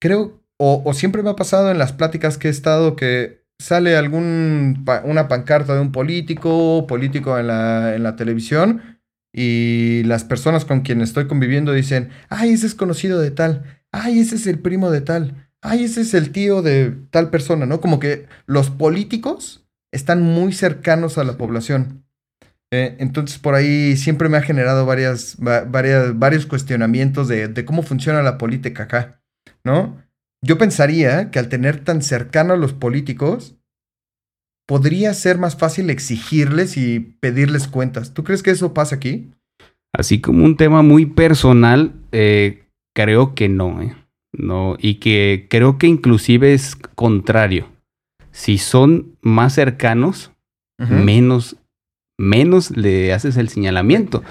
[0.00, 4.84] creo, o, siempre me ha pasado en las pláticas que he estado que sale algún,
[5.04, 9.00] una pancarta de un político, político en la, en la televisión,
[9.32, 14.18] y las personas con quienes estoy conviviendo dicen, ay, ese es conocido de tal, ay,
[14.18, 17.80] ese es el primo de tal, ay, ese es el tío de tal persona, ¿no?
[17.80, 22.04] Como que los políticos están muy cercanos a la población.
[22.72, 27.82] Eh, entonces por ahí siempre me ha generado varias, varias, varios cuestionamientos de, de, cómo
[27.82, 29.20] funciona la política acá,
[29.64, 30.00] ¿no?
[30.42, 33.56] Yo pensaría que al tener tan cercano a los políticos,
[34.70, 38.14] podría ser más fácil exigirles y pedirles cuentas.
[38.14, 39.28] ¿Tú crees que eso pasa aquí?
[39.92, 42.62] Así como un tema muy personal, eh,
[42.94, 43.96] creo que no, ¿eh?
[44.32, 47.66] No, y que creo que inclusive es contrario.
[48.30, 50.30] Si son más cercanos,
[50.78, 51.56] menos,
[52.20, 54.22] menos le haces el señalamiento.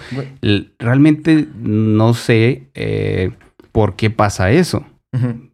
[0.77, 3.31] Realmente no sé eh,
[3.71, 4.85] por qué pasa eso,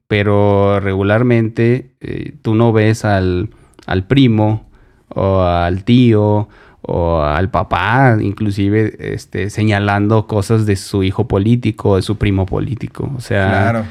[0.08, 3.50] pero regularmente eh, tú no ves al,
[3.86, 4.70] al primo
[5.08, 6.50] o al tío
[6.82, 13.12] o al papá, inclusive este, señalando cosas de su hijo político, de su primo político.
[13.16, 13.86] O sea, claro.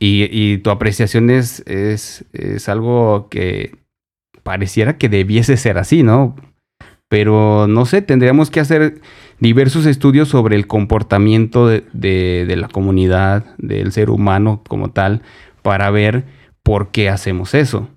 [0.00, 3.76] y, tu apreciación es, es, algo que
[4.42, 6.34] pareciera que debiese ser así, ¿no?
[7.08, 9.00] Pero no sé, tendríamos que hacer
[9.38, 15.22] diversos estudios sobre el comportamiento de, de la comunidad, del ser humano como tal,
[15.62, 16.24] para ver
[16.62, 17.88] por qué hacemos eso.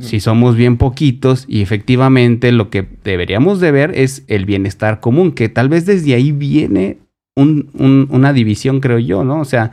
[0.00, 5.32] Si somos bien poquitos y efectivamente lo que deberíamos de ver es el bienestar común,
[5.32, 6.98] que tal vez desde ahí viene
[7.34, 9.40] una división, creo yo, ¿no?
[9.40, 9.72] O sea,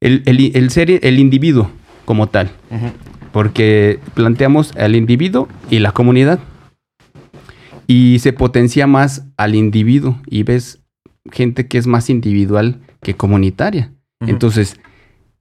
[0.00, 1.70] el, ser el individuo
[2.04, 2.50] como tal,
[3.30, 6.40] porque planteamos al individuo y la comunidad
[7.88, 10.84] y se potencia más al individuo y ves
[11.32, 13.92] gente que es más individual que comunitaria.
[14.20, 14.78] Entonces,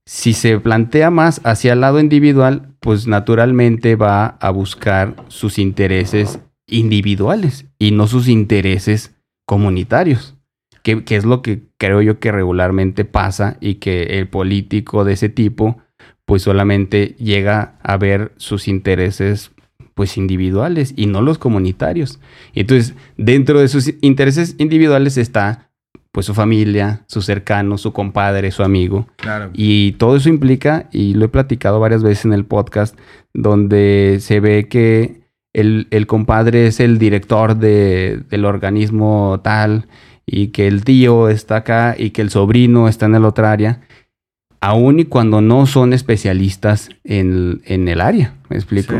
[0.05, 6.39] si se plantea más hacia el lado individual, pues naturalmente va a buscar sus intereses
[6.67, 10.35] individuales y no sus intereses comunitarios,
[10.83, 15.29] que, es lo que creo yo que regularmente pasa y que el político de ese
[15.29, 15.79] tipo
[16.25, 19.51] pues solamente llega a ver sus intereses
[19.97, 22.19] pues individuales y no los comunitarios.
[22.53, 25.71] Entonces, dentro de sus intereses individuales está
[26.11, 29.07] pues su familia, su cercano, su compadre, su amigo.
[29.17, 29.49] Claro.
[29.53, 32.97] Y todo eso implica, y lo he platicado varias veces en el podcast,
[33.33, 35.21] donde se ve que
[35.53, 39.87] el, compadre es el director del organismo tal,
[40.27, 43.81] y que el tío está acá, y que el sobrino está en el otra área,
[44.61, 48.35] aun y cuando no son especialistas en, el área.
[48.49, 48.93] ¿Me explico?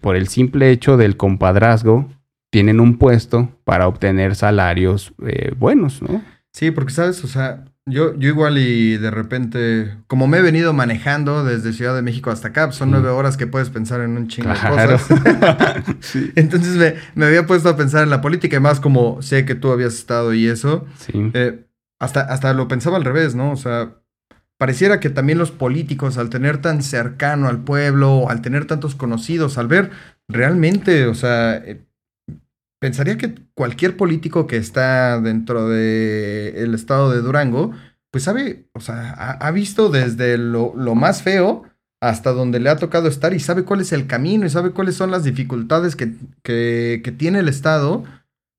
[0.00, 2.08] por el simple hecho del compadrazgo,
[2.50, 6.22] tienen un puesto para obtener salarios eh, buenos, ¿no?
[6.52, 10.72] Sí, porque sabes, o sea, yo, yo igual y de repente, como me he venido
[10.72, 14.16] manejando desde Ciudad de México hasta acá, pues son nueve horas que puedes pensar en
[14.16, 15.06] un chingo de cosas.
[16.36, 19.54] Entonces me, me, había puesto a pensar en la política y más como sé que
[19.54, 20.86] tú habías estado y eso.
[20.96, 21.30] Sí.
[21.34, 21.66] Eh,
[21.98, 23.50] hasta, hasta lo pensaba al revés, ¿no?
[23.50, 23.96] O sea,
[24.64, 29.58] pareciera que también los políticos, al tener tan cercano al pueblo, al tener tantos conocidos,
[29.58, 29.90] al ver
[30.26, 31.84] realmente, o sea, eh,
[32.80, 37.72] pensaría que cualquier político que está dentro del estado de Durango,
[38.10, 41.64] pues sabe, o sea, ha, visto desde lo, más feo
[42.00, 44.94] hasta donde le ha tocado estar y sabe cuál es el camino y sabe cuáles
[44.94, 48.04] son las dificultades que, que tiene el estado.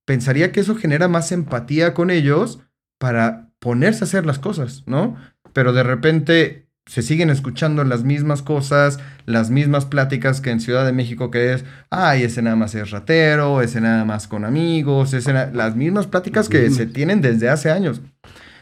[0.06, 2.60] Pensaría que eso genera más empatía con ellos
[3.00, 5.18] para ponerse a hacer las cosas, ¿no?
[5.56, 10.86] Pero de repente se siguen escuchando las mismas cosas, las mismas pláticas que en Ciudad
[10.86, 15.13] de México que es, ay, ese nada más es ratero, ese nada más con amigos,
[15.13, 18.02] ese las mismas pláticas que se tienen desde hace años.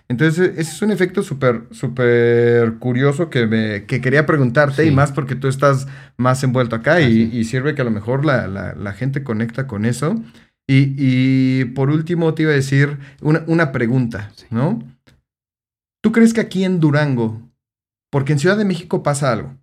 [0.08, 5.12] Entonces, ese es un efecto súper, súper curioso que, me, que quería preguntarte y más
[5.12, 9.66] porque tú estás más envuelto acá y, sirve que a lo mejor la, gente conecta
[9.66, 10.22] con eso.
[10.68, 14.94] Y, por último te iba a decir una, una pregunta, ¿no?
[16.04, 17.54] ¿Tú crees que aquí en Durango
[18.14, 19.58] porque en Ciudad de México pasa algo.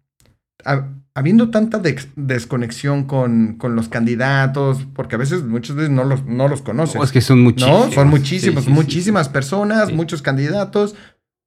[1.15, 1.81] Habiendo tanta
[2.17, 7.01] desconexión con, los candidatos, porque a veces, muchas veces no los, no los conoces.
[7.01, 7.95] es que son muchísimos.
[7.95, 10.97] Son muchísimos, muchísimas personas, muchos candidatos.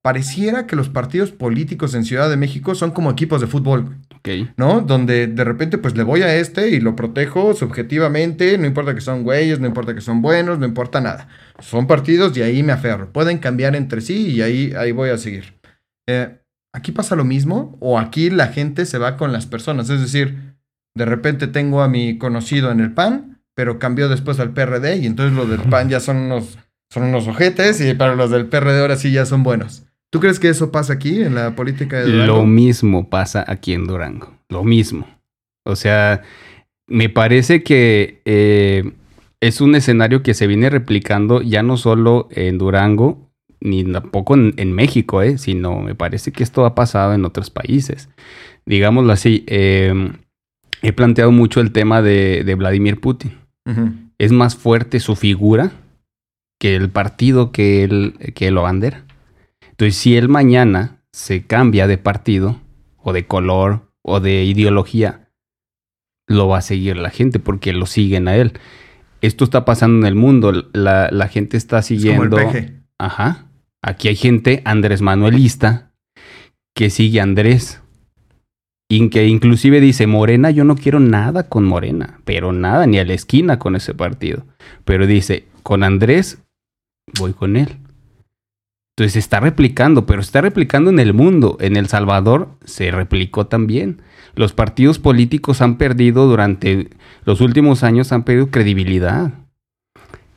[0.02, 3.98] Pareciera que los partidos políticos en Ciudad de México son como equipos de fútbol.
[4.56, 4.80] ¿No?
[4.82, 9.02] Donde de repente pues le voy a este y lo protejo subjetivamente, no importa que
[9.02, 11.28] son güeyes, no importa que son buenos, no importa nada.
[11.60, 13.12] Son partidos y ahí me aferro.
[13.12, 15.56] Pueden cambiar entre sí y ahí, ahí voy a seguir.
[16.08, 16.38] Eh,
[16.74, 19.90] aquí pasa lo mismo o aquí la gente se va con las personas.
[19.90, 20.56] Es decir,
[20.96, 25.06] de repente tengo a mi conocido en el PAN, pero cambió después al PRD y
[25.06, 26.58] entonces los del PAN ya son unos,
[26.90, 29.84] son unos ojetes y para los del PRD ahora sí ya son buenos.
[30.14, 32.38] ¿Tú crees que eso pasa aquí en la política de Durango?
[32.38, 34.32] Lo mismo pasa aquí en Durango.
[34.48, 35.08] Lo mismo.
[35.66, 36.22] O sea,
[36.86, 38.92] me parece que eh,
[39.42, 43.28] es un escenario que se viene replicando ya no solo en Durango,
[43.60, 45.40] ni tampoco en, México, ¿eh?
[45.40, 48.08] sino me parece que esto ha pasado en otros países.
[48.68, 50.18] Digámoslo así, em,
[50.84, 53.32] he planteado mucho el tema de, Vladimir Putin.
[54.20, 55.72] Es más fuerte su figura
[56.60, 59.06] que el partido que él, que lo bandera.
[59.84, 62.62] Entonces, si él mañana se cambia de partido,
[62.96, 65.30] o de color, o de ideología,
[66.26, 68.54] lo va a seguir la gente porque lo siguen a él.
[69.20, 70.70] Esto está pasando en el mundo.
[70.72, 72.24] La, la gente está siguiendo.
[72.24, 72.82] Es como el peje.
[72.98, 73.48] Ajá.
[73.82, 75.92] Aquí hay gente Andrés Manuelista
[76.74, 77.82] que sigue a Andrés.
[78.90, 83.06] Y que inclusive dice, Morena, yo no quiero nada con Morena, pero nada, ni a
[83.06, 84.46] la esquina con ese partido.
[84.86, 86.42] Pero dice, con Andrés,
[87.20, 87.83] voy con él.
[88.96, 91.58] Entonces se está replicando, pero está replicando en el mundo.
[91.60, 94.04] En El Salvador se replicó también.
[94.36, 96.90] Los partidos políticos han perdido durante
[97.26, 99.32] los últimos años, han perdido credibilidad.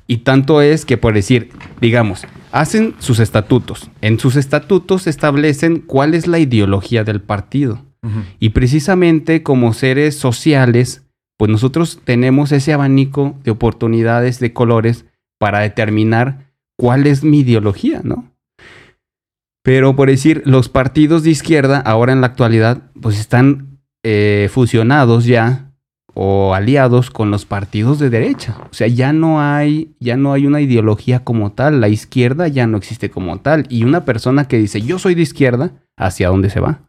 [0.06, 1.50] Y tanto es que, por decir,
[1.82, 3.90] digamos, hacen sus estatutos.
[4.00, 7.84] En sus estatutos establecen cuál es la ideología del partido.
[8.38, 11.02] Y precisamente como seres sociales,
[11.36, 15.06] pues nosotros tenemos ese abanico de oportunidades, de colores,
[15.38, 18.35] para determinar cuál es mi ideología, ¿no?
[19.66, 25.24] Pero por decir, los partidos de izquierda, ahora en la actualidad, pues están eh, fusionados
[25.24, 25.72] ya
[26.14, 28.56] o aliados con los partidos de derecha.
[28.70, 31.80] O sea, ya no hay, ya no hay una ideología como tal.
[31.80, 33.66] La izquierda ya no existe como tal.
[33.68, 36.82] Y una persona que dice yo soy de izquierda, ¿hacia dónde se va?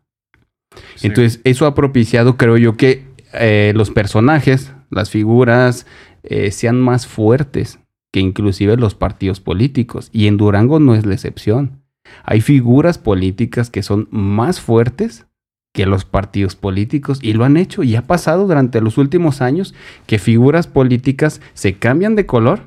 [0.94, 1.08] Sí.
[1.08, 5.88] Entonces, eso ha propiciado, creo yo, que eh, los personajes, las figuras,
[6.22, 7.80] eh, sean más fuertes
[8.14, 10.12] que inclusive los partidos políticos.
[10.14, 11.87] Y en Durango no es la excepción.
[12.24, 15.26] Hay figuras políticas que son más fuertes
[15.74, 19.76] que los partidos políticos y lo han hecho y ha pasado durante los últimos años
[20.08, 22.62] que figuras políticas se cambian de color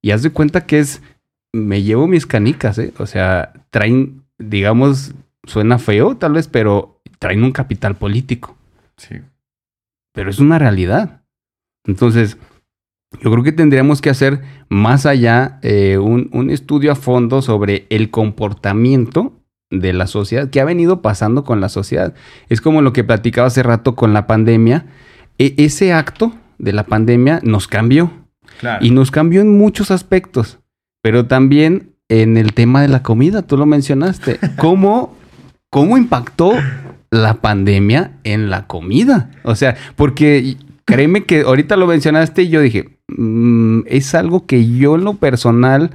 [0.00, 1.02] y haz de cuenta que es
[1.52, 2.92] me llevo mis canicas, ¿eh?
[2.98, 8.56] o sea, traen, digamos, suena feo tal vez, pero traen un capital político,
[8.96, 9.16] Sí.
[10.12, 11.22] pero es una realidad.
[11.84, 12.36] Entonces,
[13.22, 17.86] yo creo que tendríamos que hacer más allá eh, un, un estudio a fondo sobre
[17.90, 19.32] el comportamiento
[19.70, 22.14] de la sociedad, que ha venido pasando con la sociedad.
[22.48, 24.86] Es como lo que platicaba hace rato con la pandemia.
[25.38, 28.10] E- ese acto de la pandemia nos cambió
[28.60, 28.84] Claro.
[28.84, 30.58] y nos cambió en muchos aspectos,
[31.02, 34.38] pero también en el tema de la comida, tú lo mencionaste.
[34.56, 35.14] ¿Cómo,
[35.68, 36.52] cómo impactó
[37.10, 39.30] la pandemia en la comida?
[39.42, 44.66] O sea, porque créeme que ahorita lo mencionaste y yo dije, mm, es algo que
[44.66, 45.90] yo en lo personal,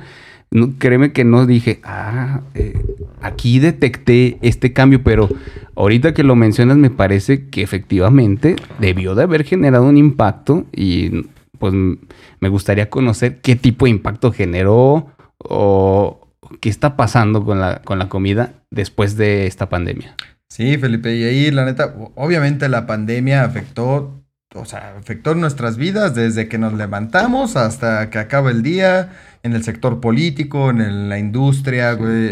[0.52, 2.80] no, créeme que no dije, ah, eh,
[3.22, 5.30] aquí detecté este cambio, pero
[5.76, 11.26] ahorita que lo mencionas me parece que efectivamente debió de haber generado un impacto y
[11.58, 16.28] pues me gustaría conocer qué tipo de impacto generó o
[16.60, 20.16] qué está pasando con la, con la comida después de esta pandemia.
[20.50, 24.21] Sí, Felipe, y ahí la neta, obviamente la pandemia afectó,
[24.54, 29.10] o sea, afectó nuestras vidas desde que nos levantamos hasta que acaba el día,
[29.44, 32.30] en el sector político, en el- la industria, güey,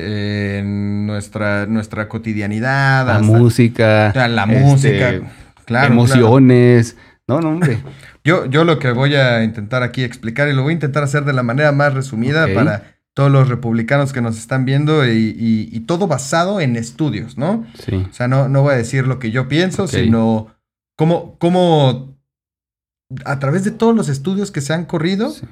[0.59, 5.25] en nuestra, nuestra cotidianidad, La hasta- música, o sea, la este, música, claro,
[5.65, 5.93] claro.
[5.93, 6.97] emociones.
[7.27, 7.79] No, no, hombre.
[8.25, 11.23] Yo, yo lo que voy a intentar aquí explicar y lo voy a intentar hacer
[11.23, 15.69] de la manera más resumida para todos los republicanos que nos están viendo y, y-
[15.71, 17.65] y todo basado en estudios, ¿no?
[17.83, 18.05] Sí.
[18.09, 20.47] O sea, no, no voy a decir lo que yo pienso, sino
[20.99, 22.17] cómo, cómo
[23.23, 25.45] a través de todos los estudios que se han corrido, Sí.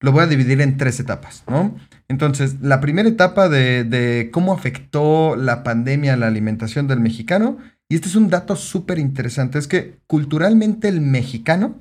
[0.00, 1.76] lo voy a dividir en tres etapas, ¿no?
[2.08, 7.56] Entonces, la primera etapa de, de cómo afectó la pandemia a la alimentación del mexicano,
[7.88, 11.76] y este es un dato súper interesante, es que culturalmente el mexicano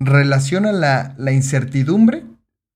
[0.00, 2.24] relaciona la, la incertidumbre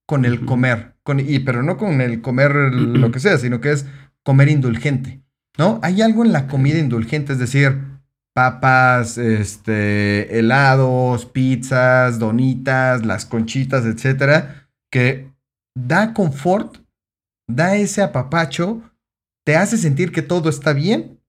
[0.06, 3.72] con el comer, con, y, pero no con el comer lo que sea, sino que
[3.72, 3.86] es
[4.22, 5.20] comer indulgente,
[5.58, 5.80] ¿no?
[5.82, 7.93] Hay algo en la comida indulgente, es decir,
[8.34, 15.32] papas, este, helados, pizzas, donitas, las conchitas, etcétera, que
[15.76, 16.78] da confort,
[17.48, 18.82] da ese apapacho,
[19.46, 21.20] te hace sentir que todo está bien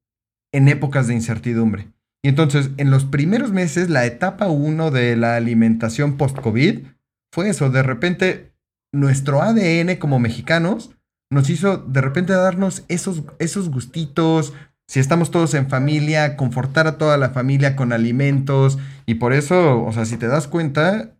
[0.53, 1.91] en épocas de incertidumbre.
[2.23, 6.87] Y entonces, en los primeros meses, la etapa 1 de la alimentación post-COVID
[7.31, 7.69] fue eso.
[7.69, 8.51] De repente,
[8.91, 10.95] nuestro ADN como mexicanos
[11.31, 14.53] nos hizo de repente darnos esos, esos gustitos.
[14.87, 18.77] Si estamos todos en familia, confortar a toda la familia con alimentos.
[19.05, 21.15] Y por eso, o sea, si te das cuenta,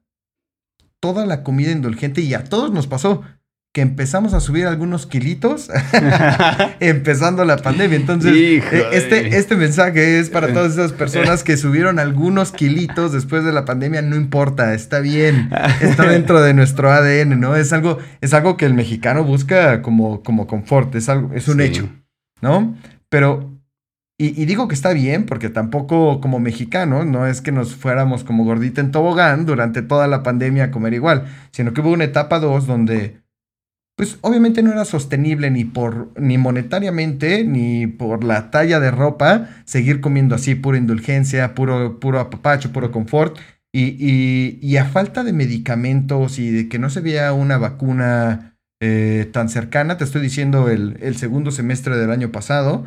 [0.99, 3.23] toda la comida indulgente, y a todos nos pasó,
[3.73, 5.69] que empezamos a subir algunos kilitos
[6.79, 7.97] empezando la pandemia.
[7.97, 8.81] Entonces, Híjole.
[8.81, 13.51] eh, este, este mensaje es para todas esas personas que subieron algunos kilitos después de
[13.51, 15.49] la pandemia, no importa, está bien,
[15.81, 17.55] está dentro de nuestro ADN, ¿no?
[17.55, 21.57] Es algo, es algo que el mexicano busca como, como confort, es, algo, es un
[21.57, 21.63] Sí.
[21.63, 21.89] hecho,
[22.41, 22.75] ¿no?
[23.09, 23.54] Pero,
[24.17, 28.23] y, y digo que está bien, porque tampoco como mexicanos, no es que nos fuéramos
[28.23, 32.05] como gordita en tobogán durante toda la pandemia a comer igual, sino que hubo una
[32.05, 33.25] etapa 2 donde
[33.97, 39.49] pues obviamente no era sostenible ni por ni monetariamente ni por la talla de ropa
[39.63, 43.37] seguir comiendo así pura indulgencia, puro puro apapacho, puro confort
[43.77, 49.29] y, y, a falta de medicamentos y de que no se veía una vacuna eh,
[49.33, 52.85] tan cercana, te estoy diciendo el, el, segundo semestre del año pasado,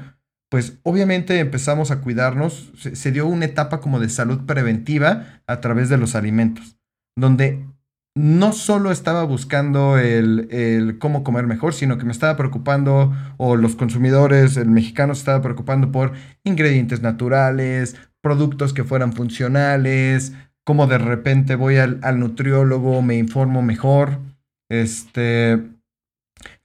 [0.51, 5.89] pues obviamente empezamos a cuidarnos, se, dio una etapa como de salud preventiva a través
[5.89, 6.79] de los alimentos,
[7.17, 7.67] donde
[8.15, 13.77] no solo estaba buscando el, cómo comer mejor, sino que me estaba preocupando, o los
[13.77, 16.13] consumidores, el mexicano se estaba preocupando por
[16.45, 20.33] ingredientes naturales, productos que fueran funcionales,
[20.65, 24.19] cómo de repente voy al, nutriólogo, me informo mejor.
[24.69, 25.78] Este.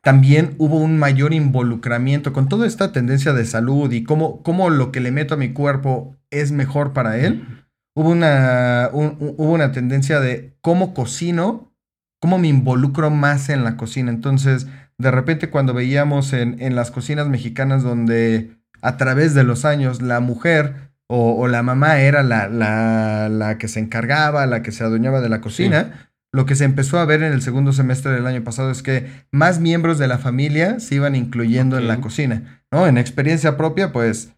[0.04, 4.92] También hubo un mayor involucramiento con toda esta tendencia de salud y cómo, cómo lo
[4.92, 7.64] que le meto a mi cuerpo es mejor para él
[7.96, 11.74] hubo una, hubo una tendencia de cómo cocino,
[12.20, 14.12] cómo me involucro más en la cocina.
[14.12, 19.66] Entonces, de repente cuando veíamos en, en las cocinas mexicanas donde a través de los
[19.66, 24.72] años la mujer o, la mamá era la, la, la, que se encargaba, la que
[24.72, 28.12] se adueñaba de la cocina, lo que se empezó a ver en el segundo semestre
[28.12, 32.02] del año pasado es que más miembros de la familia se iban incluyendo en la
[32.02, 32.88] cocina, ¿no?
[32.88, 34.34] En experiencia propia, pues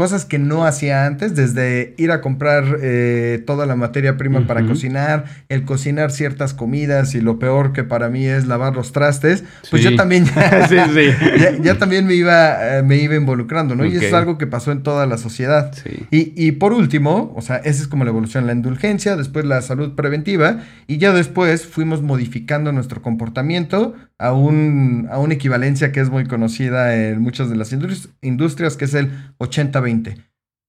[0.00, 4.64] cosas que no hacía antes, desde ir a comprar eh, toda la materia prima para
[4.64, 9.44] cocinar, el cocinar ciertas comidas y lo peor que para mí es lavar los trastes,
[9.70, 10.24] pues yo también
[11.62, 13.84] ya, también me iba, eh, me iba involucrando, ¿no?
[13.84, 15.70] Y eso es algo que pasó en toda la sociedad.
[16.10, 19.60] Y, y, por último, o sea, esa es como la evolución, la indulgencia, después la
[19.60, 26.00] salud preventiva y ya después fuimos modificando nuestro comportamiento a, un, a una equivalencia que
[26.00, 30.22] es muy conocida en muchas de las industrias, que es el 80-20.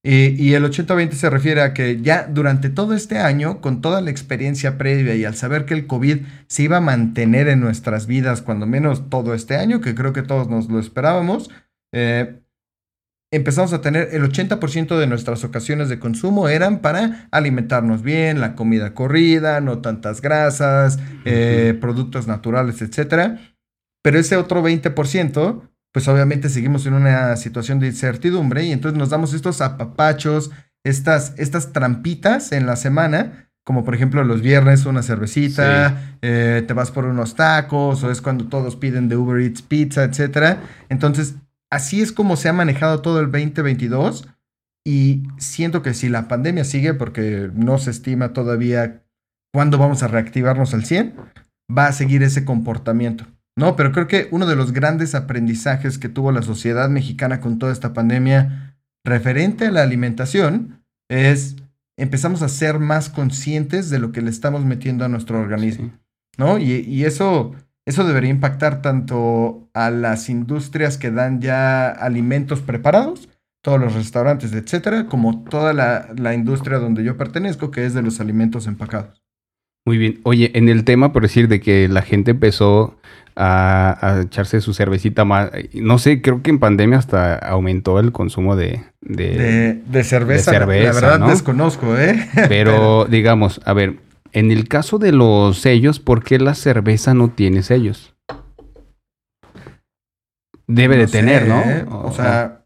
[0.04, 4.10] y el 80-20 se refiere a que ya durante todo este año, con toda la
[4.10, 8.42] experiencia previa y al saber que el COVID se iba a mantener en nuestras vidas,
[8.42, 11.52] cuando menos todo este año, que creo que todos nos lo esperábamos,
[11.94, 12.41] eh,
[13.32, 18.56] empezamos a tener el 80% de nuestras ocasiones de consumo eran para alimentarnos bien, la
[18.56, 23.40] comida corrida, no tantas grasas, eh, productos naturales, etc.
[24.04, 25.62] Pero ese otro 20%,
[25.94, 30.52] pues obviamente seguimos en una situación de incertidumbre y entonces nos damos estos apapachos,
[30.84, 33.48] estas, estas trampitas en la semana.
[33.64, 38.20] Como por ejemplo los viernes una cervecita, eh, te vas por unos tacos, o es
[38.20, 40.58] cuando todos piden de Uber Eats pizza, etc.
[40.90, 41.36] Entonces
[41.72, 44.28] así es como se ha manejado todo el 2022
[44.86, 49.04] y siento que si la pandemia sigue, porque no se estima todavía
[49.54, 51.16] cuándo vamos a reactivarnos al 100,
[51.76, 53.26] va a seguir ese comportamiento.
[53.58, 57.60] No, pero creo que uno de los grandes aprendizajes que tuvo la sociedad mexicana con
[57.60, 61.58] toda esta pandemia referente a la alimentación es
[61.98, 65.92] empezamos a ser más conscientes de lo que le estamos metiendo a nuestro organismo,
[66.38, 66.58] ¿no?
[66.58, 67.54] Y, y eso
[67.92, 73.30] eso debería impactar tanto a las industrias que dan ya alimentos preparados,
[73.62, 78.20] todos los restaurantes, etcétera, como toda la, industria donde yo pertenezco, que es de los
[78.20, 79.22] alimentos empacados.
[79.86, 80.20] Muy bien.
[80.24, 82.98] Oye, en el tema, por decir, de que la gente empezó
[83.36, 85.50] a, echarse su cervecita más.
[85.74, 88.84] No sé, creo que en pandemia hasta aumentó el consumo de.
[89.02, 90.52] De, de, cerveza.
[90.54, 92.30] La verdad desconozco, ¿eh?
[92.48, 93.98] Pero, digamos, a ver,
[94.34, 98.16] en el caso de los sellos, ¿por qué la cerveza no tiene sellos?
[100.68, 101.62] Debe de tener, ¿no?
[101.62, 101.86] ¿eh?
[101.90, 102.64] O, sea,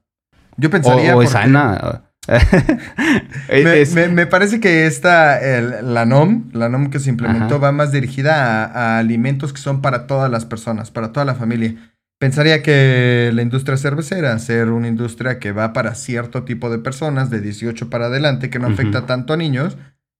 [0.58, 1.16] yo pensaría.
[1.16, 2.04] O, es sana.
[4.12, 5.40] me, parece que esta,
[5.82, 10.08] la NOM, la NOM que se implementó, va más dirigida a, alimentos que son para
[10.08, 11.76] todas las personas, para toda la familia.
[12.20, 17.30] Pensaría que la industria cervecera, ser una industria que va para cierto tipo de personas,
[17.30, 19.78] de 18 para adelante, que no afecta tanto a niños,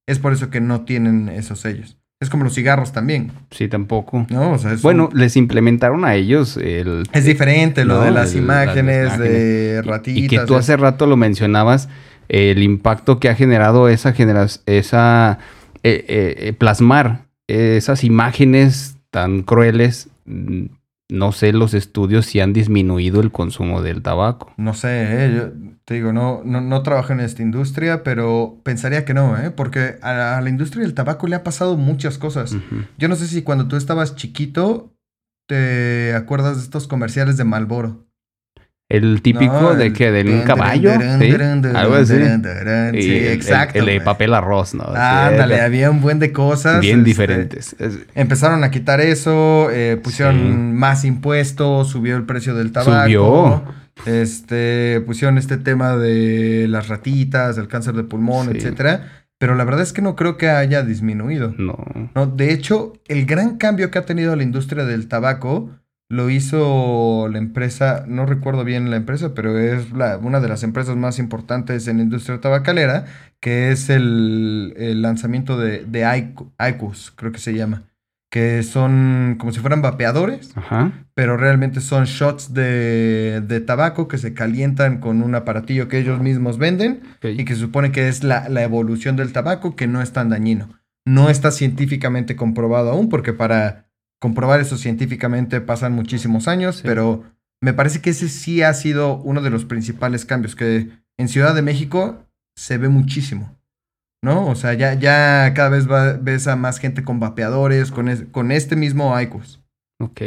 [0.08, 1.98] es por eso que no tienen esos sellos.
[2.22, 3.32] Es como los cigarros también.
[3.52, 4.26] Sí, tampoco.
[4.82, 7.04] bueno, les implementaron a ellos el...
[7.12, 10.24] Es diferente lo de las, imágenes, de ratitas.
[10.24, 11.90] Y que tú hace rato lo mencionabas,
[12.30, 15.40] el impacto que ha generado esa generación, esa...
[15.84, 20.66] Eh, eh, eh, plasmar esas imágenes tan crueles mm,
[21.10, 24.52] no sé los estudios si han disminuido el consumo del tabaco.
[24.58, 25.34] No sé, ¿eh?
[25.36, 29.52] yo te digo, no, no, no, trabajo en esta industria, pero pensaría que no, ¿eh?
[29.52, 32.58] porque a la, industria del tabaco le ha pasado muchas cosas.
[32.98, 34.96] Yo no sé si cuando tú estabas chiquito
[35.48, 38.04] te acuerdas de estos comerciales de Malboro.
[38.90, 41.32] El típico de que de un caballo, ¿sí?
[41.76, 42.14] Algo así.
[42.94, 43.80] Sí, exacto.
[43.80, 44.86] El, de papel arroz, ¿no?
[44.86, 46.82] Ándale, había un buen de cosas.
[46.82, 47.76] Bien este, diferentes.
[48.14, 53.04] Empezaron a quitar eso, eh, pusieron más impuestos, subió el precio del tabaco.
[53.04, 53.85] Subió.
[54.06, 59.26] Este, pusieron este tema de las ratitas, el cáncer de pulmón, etcétera.
[59.38, 61.54] pero la verdad es que no creo que haya disminuido.
[61.58, 61.78] No.
[62.14, 65.72] No, de hecho, el gran cambio que ha tenido la industria del tabaco
[66.08, 70.62] lo hizo la empresa, no recuerdo bien la empresa, pero es la- una de las
[70.62, 73.06] empresas más importantes en la industria tabacalera,
[73.40, 76.06] que es el, el lanzamiento de, de
[76.60, 77.84] IQOS, creo que se llama,
[78.36, 80.92] que son como si fueran vapeadores, Ajá.
[81.14, 86.20] pero realmente son shots de, de tabaco que se calientan con un aparatillo que ellos
[86.20, 90.02] mismos venden y que se supone que es la, la evolución del tabaco que no
[90.02, 90.68] es tan dañino.
[91.06, 93.86] No está científicamente comprobado aún porque para
[94.20, 96.82] comprobar eso científicamente pasan muchísimos años, Sí.
[96.84, 97.24] pero
[97.62, 101.56] me parece que ese sí ha sido uno de los principales cambios que en Ciudad
[101.56, 102.26] de México
[102.58, 103.55] se ve muchísimo.
[104.26, 104.48] ¿No?
[104.48, 108.24] O sea, ya, ya cada vez va- ves a más gente con vapeadores, con, es-
[108.32, 109.62] con este mismo IQOS.
[110.02, 110.22] Ok.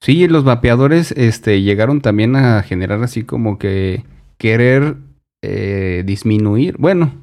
[0.00, 4.02] Sí, los vapeadores este, llegaron también a generar así como que
[4.38, 4.96] querer
[5.44, 6.76] eh, disminuir.
[6.78, 7.14] Bueno,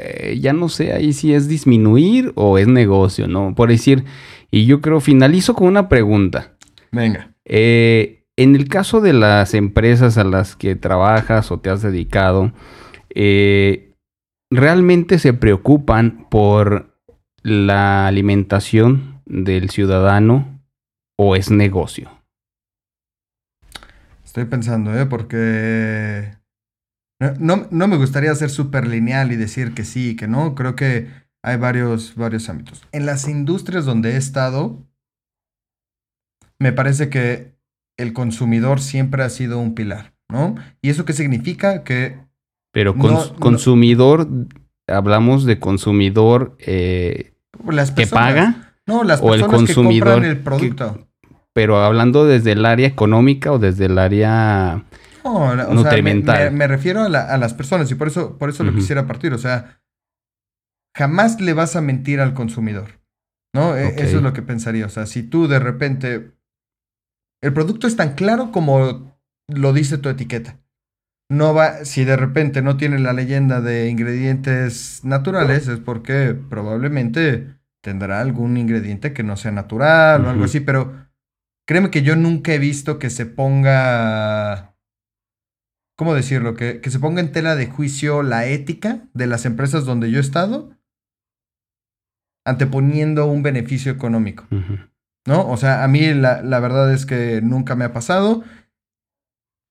[0.00, 3.54] eh, ya no sé ahí si es disminuir o es negocio, ¿no?
[3.54, 4.04] Por decir,
[4.50, 6.54] y yo creo, finalizo con una pregunta.
[6.90, 7.30] Venga.
[7.44, 12.52] Eh, en el caso de las empresas a las que trabajas o te has dedicado,
[13.14, 13.93] eh,
[14.54, 16.98] ¿realmente se preocupan por
[17.42, 20.62] la alimentación del ciudadano
[21.16, 22.10] o es negocio?
[24.24, 25.06] Estoy pensando, ¿eh?
[25.06, 26.36] Porque
[27.38, 30.54] no, no, me gustaría ser súper lineal y decir que sí y que no.
[30.54, 31.08] Creo que
[31.42, 32.82] hay varios, varios ámbitos.
[32.92, 34.84] En las industrias donde he estado,
[36.58, 37.54] me parece que
[37.96, 40.56] el consumidor siempre ha sido un pilar, ¿no?
[40.82, 41.84] ¿Y eso qué significa?
[41.84, 42.18] Que
[42.74, 43.38] Pero No, cons- no.
[43.40, 44.28] consumidor,
[44.86, 47.32] hablamos de consumidor eh,
[47.70, 48.28] las que personas...
[48.34, 51.08] paga, No, las o el personas que consumidor compran el que- producto.
[51.54, 54.84] pero hablando desde el área económica o desde el área...
[55.24, 56.50] No, la- o sea, me, Nutrimental.
[56.50, 59.06] me- me refiero a, la- a las personas y por eso, por eso lo quisiera
[59.06, 59.32] partir.
[59.32, 59.80] O sea,
[60.96, 63.00] jamás le vas a mentir al consumidor.
[63.54, 63.76] ¿No?
[63.76, 63.94] E-.
[64.02, 64.84] Eso es lo que pensaría.
[64.84, 66.32] O sea, si tú de repente.
[67.42, 69.16] El producto es tan claro como
[69.48, 70.58] lo dice tu etiqueta.
[71.30, 77.56] No va, si de repente no tiene la leyenda de ingredientes naturales, es porque probablemente
[77.82, 81.08] tendrá algún ingrediente que no sea natural o algo así, pero
[81.66, 84.74] créeme que yo nunca he visto que se ponga,
[85.96, 86.54] ¿cómo decirlo?
[86.54, 90.18] Que, que se ponga en tela de juicio la ética de las empresas donde yo
[90.18, 90.76] he estado,
[92.44, 94.46] anteponiendo un beneficio económico.
[95.26, 95.48] ¿no?
[95.48, 98.44] O sea, a mí la, la verdad es que nunca me ha pasado.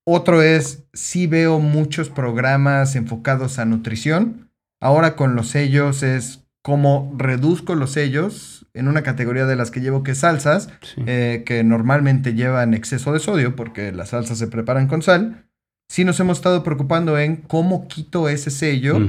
[0.06, 4.50] Otro es, sí veo muchos programas enfocados a nutrición.
[4.82, 9.80] Ahora con los sellos es cómo reduzco los sellos en una categoría de las que
[9.82, 11.04] llevo que es salsas, Sí.
[11.06, 15.46] eh, que normalmente llevan exceso de sodio porque las salsas se preparan con sal.
[15.90, 19.00] Sí nos hemos estado preocupando en cómo quito ese sello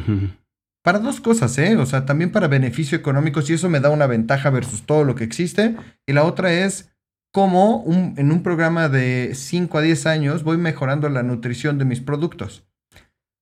[0.83, 1.77] para dos cosas, ¿eh?
[1.77, 5.15] O sea, también para beneficio económico, si eso me da una ventaja versus todo lo
[5.15, 5.77] que existe.
[6.07, 6.91] Y la otra es
[7.35, 11.85] cómo un- en un programa de 5 a 10 años voy mejorando la nutrición de
[11.85, 12.65] mis productos.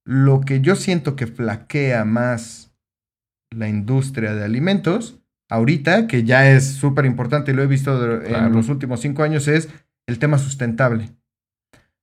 [0.07, 2.73] Lo que yo siento que flaquea más
[3.55, 5.21] la industria de alimentos,
[5.51, 8.47] ahorita, que ya es súper importante y lo he visto de- Claro.
[8.47, 9.69] en los últimos cinco años, es
[10.09, 11.11] el tema sustentable.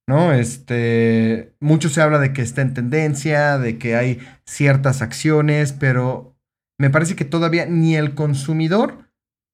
[0.08, 0.34] ¿no?
[0.34, 6.36] Este, mucho se habla de que está en tendencia, de que hay ciertas acciones, pero
[6.80, 9.06] me parece que todavía ni el consumidor,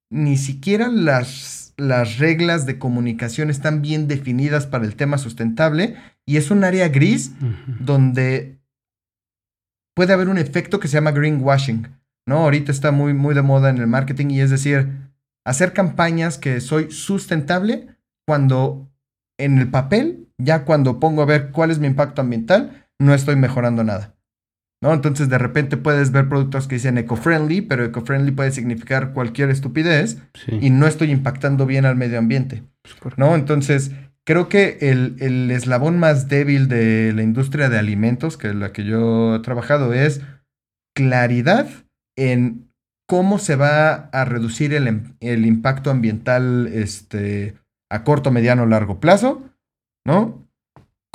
[0.10, 5.96] ni siquiera las, las reglas de comunicación están bien definidas para el tema sustentable
[6.26, 7.34] y es un área gris
[7.80, 8.60] donde
[9.96, 11.88] puede haber un efecto que se llama greenwashing,
[12.28, 12.38] ¿no?
[12.38, 14.90] Ahorita está muy, muy de moda en el marketing y es decir,
[15.46, 17.88] hacer campañas que soy sustentable
[18.28, 18.90] cuando
[19.38, 23.36] en el papel, ya cuando pongo a ver cuál es mi impacto ambiental, no estoy
[23.36, 24.15] mejorando nada.
[24.86, 24.94] ¿No?
[24.94, 30.22] Entonces de repente puedes ver productos que dicen eco-friendly, pero eco-friendly puede significar cualquier estupidez
[30.46, 30.60] Sí.
[30.62, 32.62] y no estoy impactando bien al medio ambiente.
[33.18, 33.34] ¿no?
[33.34, 33.92] Entonces,
[34.26, 38.72] creo que el, el eslabón más débil de la industria de alimentos, que es la
[38.74, 40.22] que yo he trabajado, es
[40.96, 41.68] claridad
[42.18, 42.70] en
[43.08, 47.56] cómo se va a reducir el, em- el impacto ambiental este,
[47.92, 49.44] a corto, mediano, largo plazo,
[50.06, 50.45] ¿no?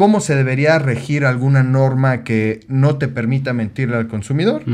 [0.01, 4.65] ¿Cómo se debería regir alguna norma que no te permita mentirle al consumidor?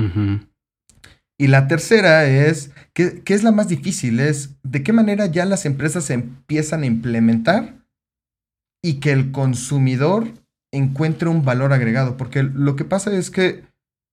[1.37, 5.45] Y la tercera es, que, que es la más difícil, es de qué manera ya
[5.45, 7.75] las empresas se empiezan a implementar
[8.85, 10.29] y que el consumidor
[10.73, 12.17] encuentre un valor agregado.
[12.17, 13.65] Porque lo que pasa es que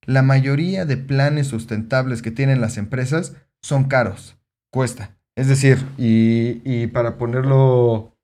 [0.08, 4.36] la mayoría de planes sustentables que tienen las empresas son caros,
[4.72, 5.16] cuesta.
[5.36, 8.18] Es decir, y, y para ponerlo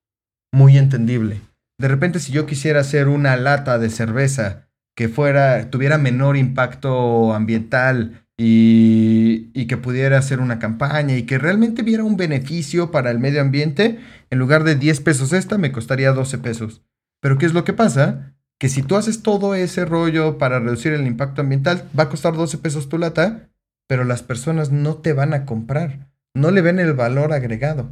[0.51, 1.41] muy entendible,
[1.79, 7.33] de repente si yo quisiera hacer una lata de cerveza que fuera, tuviera menor impacto
[7.33, 13.11] ambiental y, y, que pudiera hacer una campaña y que realmente viera un beneficio para
[13.11, 13.99] el medio ambiente,
[14.29, 16.81] en lugar de 10 pesos esta, me costaría 12 pesos.
[17.21, 18.35] Pero ¿qué es lo que pasa?
[18.57, 22.33] Que si tú haces todo ese rollo para reducir el impacto ambiental, va a costar
[22.35, 23.49] 12 pesos tu lata,
[23.87, 27.89] pero las personas no te van a comprar, no le ven el valor agregado.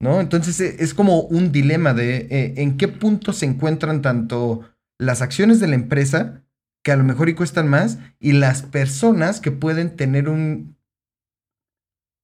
[0.00, 0.20] ¿No?
[0.20, 4.62] Entonces e, es como un dilema de eh, en qué punto se encuentran tanto
[4.98, 6.44] las acciones de la empresa
[6.82, 10.76] que a lo mejor y cuestan más, y las personas que pueden tener un...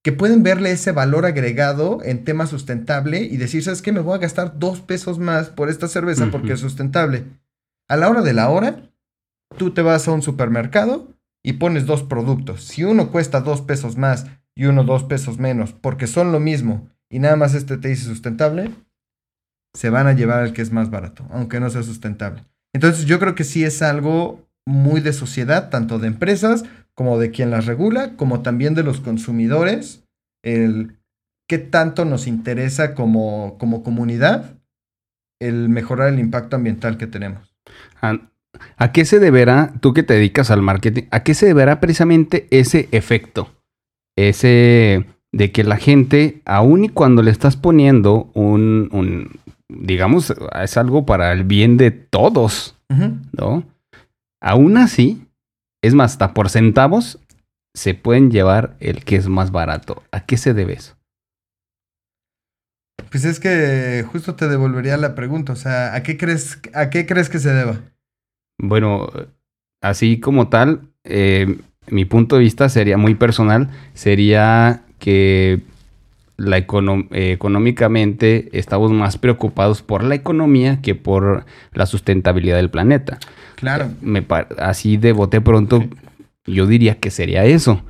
[0.03, 3.91] que pueden verle ese valor agregado en tema sustentable y decir, ¿sabes qué?
[3.91, 7.25] Me voy a gastar dos pesos más por esta cerveza porque es sustentable.
[7.87, 8.89] A la hora de la hora,
[9.57, 11.13] tú te vas a un supermercado
[11.43, 12.63] y pones dos productos.
[12.63, 16.89] Si uno cuesta dos pesos más y uno dos pesos menos porque son lo mismo
[17.09, 18.71] y nada más este te dice sustentable,
[19.73, 22.43] se van a llevar al que es más barato, aunque no sea sustentable.
[22.73, 26.63] Entonces yo creo que sí es algo muy de sociedad, tanto de empresas
[26.95, 30.03] como de quien las regula, como también de los consumidores,
[30.43, 30.97] el
[31.47, 34.55] qué tanto nos interesa como, como comunidad
[35.39, 37.55] el mejorar el impacto ambiental que tenemos.
[38.77, 42.47] ¿A qué se deberá, tú que te dedicas al marketing, a qué se deberá precisamente
[42.51, 43.51] ese efecto?
[44.15, 50.33] Ese de que la gente, aun y cuando le estás poniendo un, un digamos,
[50.63, 52.77] es algo para el bien de todos,
[53.33, 53.65] ¿no?
[54.41, 55.27] Aún así,
[55.83, 57.19] es más, hasta por centavos
[57.73, 60.03] se pueden llevar el que es más barato.
[60.13, 60.95] ¿A qué se debe eso?
[63.11, 67.05] Pues es que justo te devolvería la pregunta, o sea, ¿a qué crees, a qué
[67.05, 67.81] crees que se deba?
[68.57, 69.09] Bueno,
[69.81, 75.59] así como tal, eh, mi punto de vista sería muy personal, sería que
[76.35, 83.19] la económicamente estamos más preocupados por la economía que por la sustentabilidad del planeta.
[83.53, 83.91] Claro.
[84.01, 84.25] Me
[84.57, 85.85] así de bote pronto,
[86.47, 87.83] yo diría que sería eso.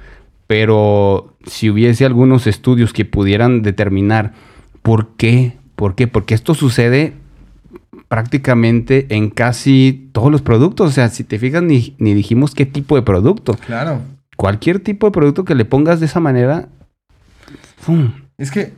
[0.46, 4.34] Pero si hubiese algunos estudios que pudieran determinar
[4.82, 7.14] por qué, por qué, porque esto sucede
[8.10, 10.90] prácticamente en casi todos los productos.
[10.90, 13.56] O sea, si te fijas, ni, ni dijimos qué tipo de producto.
[13.66, 14.02] Claro.
[14.36, 16.68] Cualquier tipo de producto que le pongas de esa manera.
[18.38, 18.74] Es que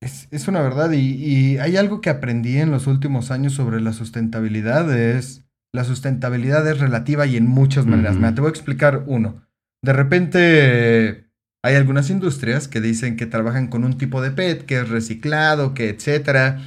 [0.00, 3.80] es, es una verdad y, y, hay algo que aprendí en los últimos años sobre
[3.80, 5.46] la sustentabilidad, es
[5.76, 8.16] la sustentabilidad es relativa y en muchas maneras.
[8.34, 9.42] te voy a explicar uno.
[9.82, 11.26] De repente
[11.62, 15.74] hay algunas industrias que dicen que trabajan con un tipo de PET que es reciclado,
[15.74, 16.62] que etcétera,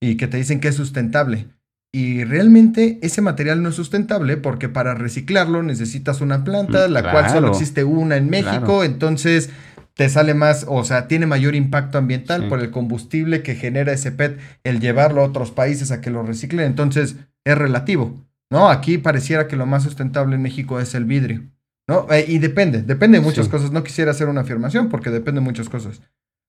[0.00, 1.48] y que te dicen que es sustentable.
[1.92, 7.10] Y realmente ese material no es sustentable porque para reciclarlo necesitas una planta, mm, la
[7.10, 9.50] cual solo existe una en México, entonces
[9.94, 14.12] te sale más, o sea, tiene mayor impacto ambiental por el combustible que genera ese
[14.12, 18.24] PET, el llevarlo a otros países a que lo reciclen, entonces es relativo.
[18.50, 18.68] ¿no?
[18.70, 21.50] Aquí pareciera que lo más sustentable en México es el vidrio,
[21.88, 22.06] ¿no?
[22.12, 23.72] Eh, y depende, depende de muchas cosas.
[23.72, 26.02] No quisiera hacer una afirmación porque depende de muchas cosas.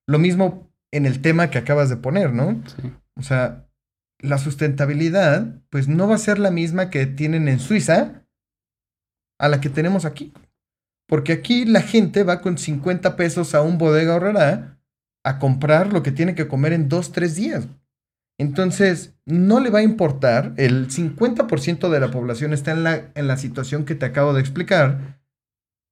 [0.07, 2.61] Lo mismo en el tema que acabas de poner, ¿no?
[3.15, 3.67] O sea,
[4.19, 8.23] la sustentabilidad, pues no va a ser la misma que tienen en Suiza
[9.39, 10.31] a la que tenemos aquí.
[11.07, 14.79] Porque aquí la gente va con 50 pesos a un bodega ahorrará
[15.23, 17.67] a comprar lo que tiene que comer en dos, tres días.
[18.37, 23.27] Entonces, no le va a importar, el 50% de la población está en la, en
[23.27, 25.14] la situación que te acabo de explicar,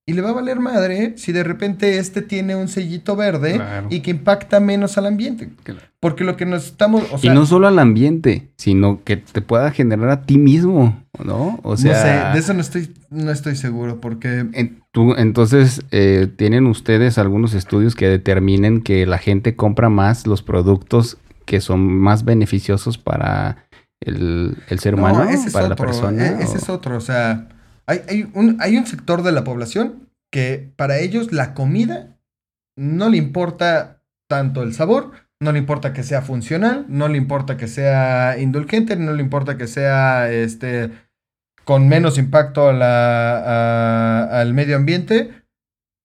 [0.06, 4.02] y le va a valer madre si de repente este tiene un sellito verde y
[4.02, 5.50] que impacta menos al ambiente.
[6.02, 7.04] Porque lo que nos estamos...
[7.22, 11.60] y no solo al ambiente, sino que te pueda generar a ti mismo, ¿no?
[11.64, 11.94] O sea...
[11.94, 14.74] No sé, de eso no estoy, no estoy seguro porque...
[14.92, 20.44] tú, entonces, eh, ¿tienen ustedes algunos estudios que determinen que la gente compra más los
[20.44, 23.68] productos que son más beneficiosos para
[24.02, 26.28] el, ser humano, para la persona.
[26.28, 27.48] E-, ese es otro, o sea,
[27.86, 32.18] hay, hay, un, hay un sector de la población que para ellos la comida
[32.76, 37.58] no le importa tanto el sabor, no le importa que sea funcional, no le importa
[37.58, 40.92] que sea indulgente, no le importa que sea este
[41.66, 45.46] con menos impacto a la, al medio ambiente.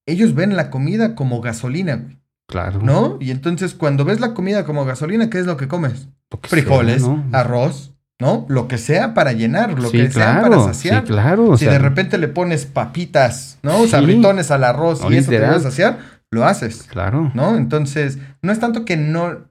[0.06, 2.18] Ellos ven la comida como gasolina, güey.
[2.48, 2.80] Claro.
[2.82, 3.18] ¿No?
[3.20, 6.08] Y entonces cuando ves la comida como gasolina, ¿qué es lo que comes?
[6.42, 8.46] Frijoles, arroz, ¿no?
[8.48, 11.02] Lo que sea para llenar, lo que sea para saciar.
[11.02, 11.56] Sí, claro.
[11.56, 13.84] Si de repente le pones papitas, ¿no?
[13.84, 13.90] Sí.
[13.90, 15.98] Sabritones al arroz y eso te va a saciar,
[16.30, 16.84] lo haces.
[16.84, 17.30] Claro.
[17.34, 17.56] ¿No?
[17.56, 19.48] Entonces, no es tanto que no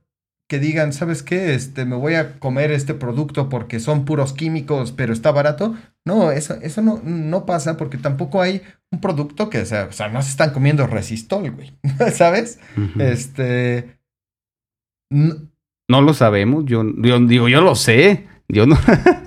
[0.47, 1.53] que digan, ¿sabes qué?
[1.53, 5.75] Este, me voy a comer este producto porque son puros químicos, pero está barato.
[6.05, 9.91] No, eso, eso no, no pasa porque tampoco hay un producto que, o sea, o
[9.91, 11.73] sea no se están comiendo resistol, güey.
[12.13, 12.59] ¿Sabes?
[12.97, 13.99] Este.
[15.09, 15.35] No,
[15.89, 16.63] no, lo sabemos.
[16.65, 18.27] Yo, yo, digo, yo lo sé.
[18.49, 18.77] Yo no.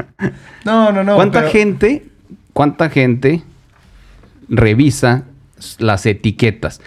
[0.64, 1.14] no, no, no.
[1.16, 2.10] ¿Cuánta gente
[2.52, 3.42] ¿cuánta gente
[4.48, 5.24] revisa
[5.78, 6.80] las etiquetas?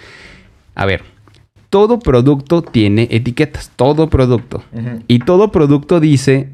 [0.75, 1.03] A ver,
[1.69, 4.63] todo producto tiene etiquetas, todo producto.
[5.07, 6.49] Y todo producto dice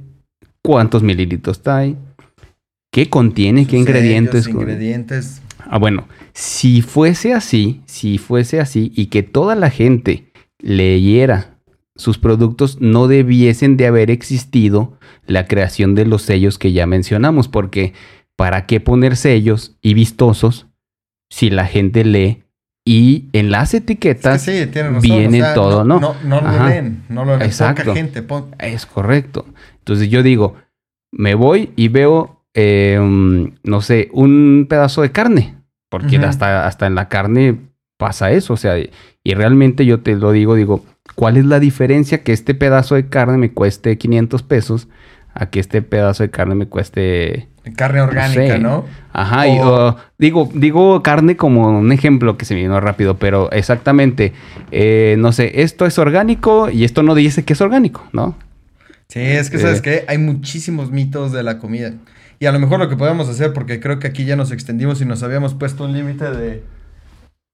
[0.61, 1.97] cuántos mililitros hay,
[2.91, 4.47] qué contiene, qué ingredientes.
[4.47, 5.41] ingredientes.
[5.69, 11.57] Ah, bueno, si fuese así, si fuese así y que toda la gente leyera
[12.00, 14.97] sus productos, no debiesen de haber existido
[15.28, 17.93] la creación de los sellos que ya mencionamos, porque
[18.38, 20.68] ¿para qué poner sellos y vistosos
[21.30, 22.43] si la gente lee
[22.86, 24.47] y en las etiquetas
[25.02, 26.00] viene todo, ¿no?
[26.00, 27.50] No, no, lo leen, no lo leen.
[27.50, 27.93] Exacto.
[27.93, 28.26] gente,
[28.60, 29.45] Es correcto.
[29.80, 30.56] Entonces yo digo,
[31.12, 35.58] me voy y veo, em, no sé, un pedazo de carne,
[35.89, 37.58] porque hasta, hasta en la carne
[37.97, 40.86] pasa eso, o sea, y realmente yo te lo digo, digo,
[41.16, 44.88] ¿cuál es la diferencia que este pedazo de carne me cueste 500 pesos
[45.34, 47.47] a que este pedazo de carne me cueste...
[47.76, 48.86] Carne orgánica, ¿no?
[49.14, 49.60] Ajá, y,
[50.18, 54.34] digo, digo carne como un ejemplo que se me vino rápido, pero exactamente,
[54.72, 58.36] eh, no sé, esto es orgánico y esto no dice que es orgánico, ¿no?
[59.07, 59.82] Sí, es que, ¿sabes eh.
[59.84, 60.05] qué?
[60.07, 61.93] Hay muchísimos mitos de la comida.
[62.39, 65.01] Y a lo mejor lo que podemos hacer, porque creo que aquí ya nos extendimos
[65.01, 66.64] y nos habíamos puesto un límite de...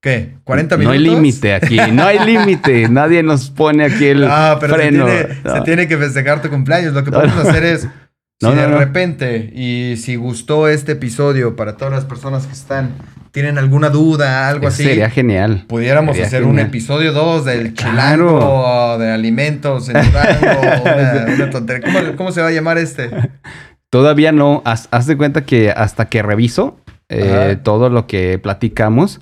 [0.06, 0.36] ¿Qué?
[0.46, 0.84] ¿40 minutos?
[0.84, 2.88] No hay límite aquí, no hay límite.
[2.92, 5.08] Nadie nos pone aquí el ah, pero freno.
[5.08, 6.94] Se tiene, que festejar tu cumpleaños.
[6.94, 7.88] Lo que podemos hacer es,
[8.40, 12.92] si de repente, y si gustó este episodio para todas las personas que están,
[13.32, 14.84] tienen alguna duda, algo así.
[14.84, 15.66] Sería genial.
[15.68, 22.16] Pudiéramos hacer un episodio 2 del chilango, de alimentos en una, tontería.
[22.16, 23.10] ¿Cómo, se va a llamar este?
[23.90, 24.62] Todavía no.
[24.66, 26.80] Haz, de cuenta que hasta que reviso
[27.10, 29.20] eh, todo lo que platicamos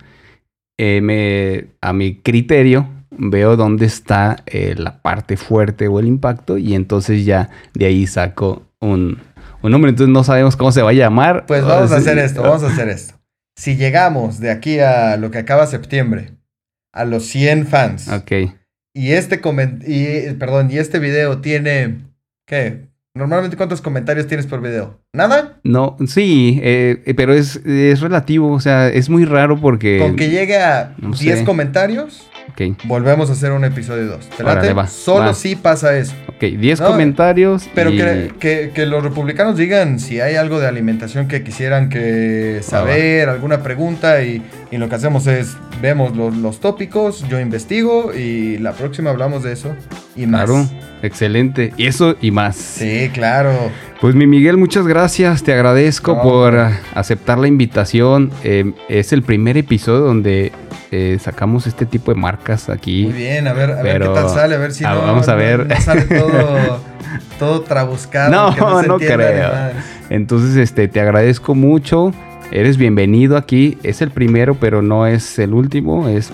[0.78, 6.58] eh, me, a mi criterio, veo dónde está eh, la parte fuerte o el impacto
[6.58, 9.20] y entonces ya de ahí saco un,
[9.62, 9.90] un nombre.
[9.90, 11.46] Entonces no sabemos cómo se va a llamar.
[11.46, 13.16] Pues vamos a hacer esto, vamos a hacer esto.
[13.56, 16.32] Si llegamos de aquí a lo que acaba septiembre,
[16.92, 18.10] a los 100 fans.
[18.10, 18.32] Ok.
[18.96, 19.42] Y este,
[19.88, 22.02] y, perdón, y este video tiene,
[22.46, 22.93] ¿qué?
[23.16, 25.00] Normalmente, ¿cuántos comentarios tienes por video?
[25.14, 25.60] ¿Nada?
[25.64, 30.00] No, sí, eh, eh, pero es, es, relativo, o sea, es muy raro porque...
[30.00, 32.28] Con que llegue a 10 comentarios,
[32.86, 34.30] Volvemos a hacer un episodio 2.
[34.38, 34.74] ¿Te late?
[34.88, 36.14] Solo si pasa eso.
[36.28, 37.70] Ok, 10 comentarios.
[37.74, 43.30] Pero que, que, los republicanos digan si hay algo de alimentación que quisieran que saber,
[43.30, 44.22] alguna pregunta.
[44.22, 44.44] Y,
[44.74, 49.44] y, lo que hacemos es, vemos los, los, tópicos, yo investigo y la próxima hablamos
[49.44, 49.76] de eso
[50.16, 50.46] y más.
[50.46, 50.70] Claro,
[51.02, 51.74] excelente.
[51.78, 52.56] Y eso y más.
[52.56, 53.52] Sí, claro.
[54.02, 55.44] Pues mi Miguel, muchas gracias.
[55.44, 56.56] Te agradezco por
[56.94, 58.32] aceptar la invitación.
[58.44, 60.52] Eh, es el primer episodio donde
[60.92, 63.06] eh, sacamos este tipo de marcas aquí.
[63.06, 65.28] Muy bien, a ver, a ver qué tal sale, a ver si ah, no, vamos
[65.28, 65.68] a ver.
[65.82, 66.82] sale todo,
[67.40, 68.32] todo trabuscado.
[68.32, 69.52] No, no, creo.
[70.10, 72.14] Entonces, este, te agradezco mucho.
[72.54, 73.80] Eres bienvenido aquí.
[73.82, 76.08] Es el primero, pero no es el último.
[76.08, 76.30] Es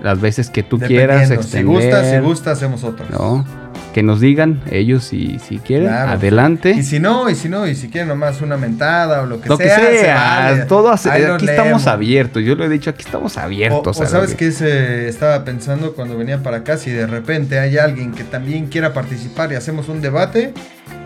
[0.00, 1.82] las veces que tú quieras extender.
[1.82, 3.04] Si gusta, si gusta, hacemos otro.
[3.10, 3.44] No
[3.92, 6.70] que nos digan ellos si, si quieren, adelante.
[6.70, 9.48] Y si no, y si no, y si quieren nomás una mentada o lo que
[9.48, 9.76] lo sea.
[9.76, 12.44] Que sea, todo aquí estamos abiertos.
[12.44, 13.98] Yo lo he dicho, aquí estamos abiertos.
[13.98, 18.12] O, sabes que se estaba pensando cuando venía para acá, si de repente hay alguien
[18.12, 20.54] que también quiera participar y hacemos un debate,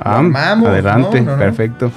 [0.01, 0.19] ah,
[0.67, 1.91] adelante, perfecto.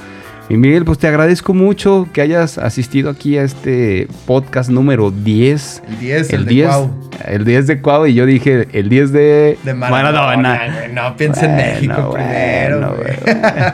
[0.47, 5.83] Y Miguel, pues te agradezco mucho que hayas asistido aquí a este podcast número 10.
[5.87, 9.11] El 10, el, el 10, de El 10 de Cuau y yo dije el 10
[9.11, 10.87] de, de Maradona.
[10.93, 12.95] No, piensa en México primero.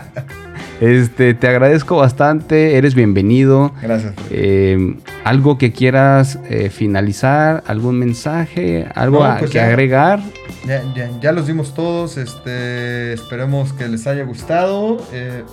[0.82, 3.74] este, te agradezco bastante, eres bienvenido.
[3.82, 4.14] Gracias.
[4.30, 4.96] Eh,
[5.26, 10.22] algo que quieras eh, finalizar, algún mensaje, algo pues que agregar.
[10.66, 15.06] Ya, ya, ya, los dimos todos, este, esperemos que les haya gustado.
[15.12, 15.44] Eh,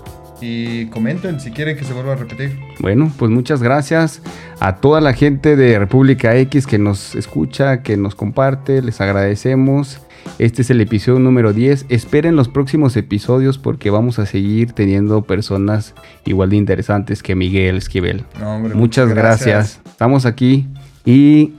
[0.40, 2.58] y comenten si quieren que se vuelva a repetir.
[2.80, 4.22] Bueno, pues muchas gracias
[4.60, 10.00] a toda la gente de República X que nos escucha, que nos comparte, les agradecemos.
[10.38, 11.86] Este es el episodio número 10.
[11.88, 17.76] Esperen los próximos episodios porque vamos a seguir teniendo personas igual de interesantes que Miguel
[17.76, 18.24] Esquivel.
[18.74, 19.80] muchas gracias.
[19.86, 20.66] Estamos aquí
[21.04, 21.52] y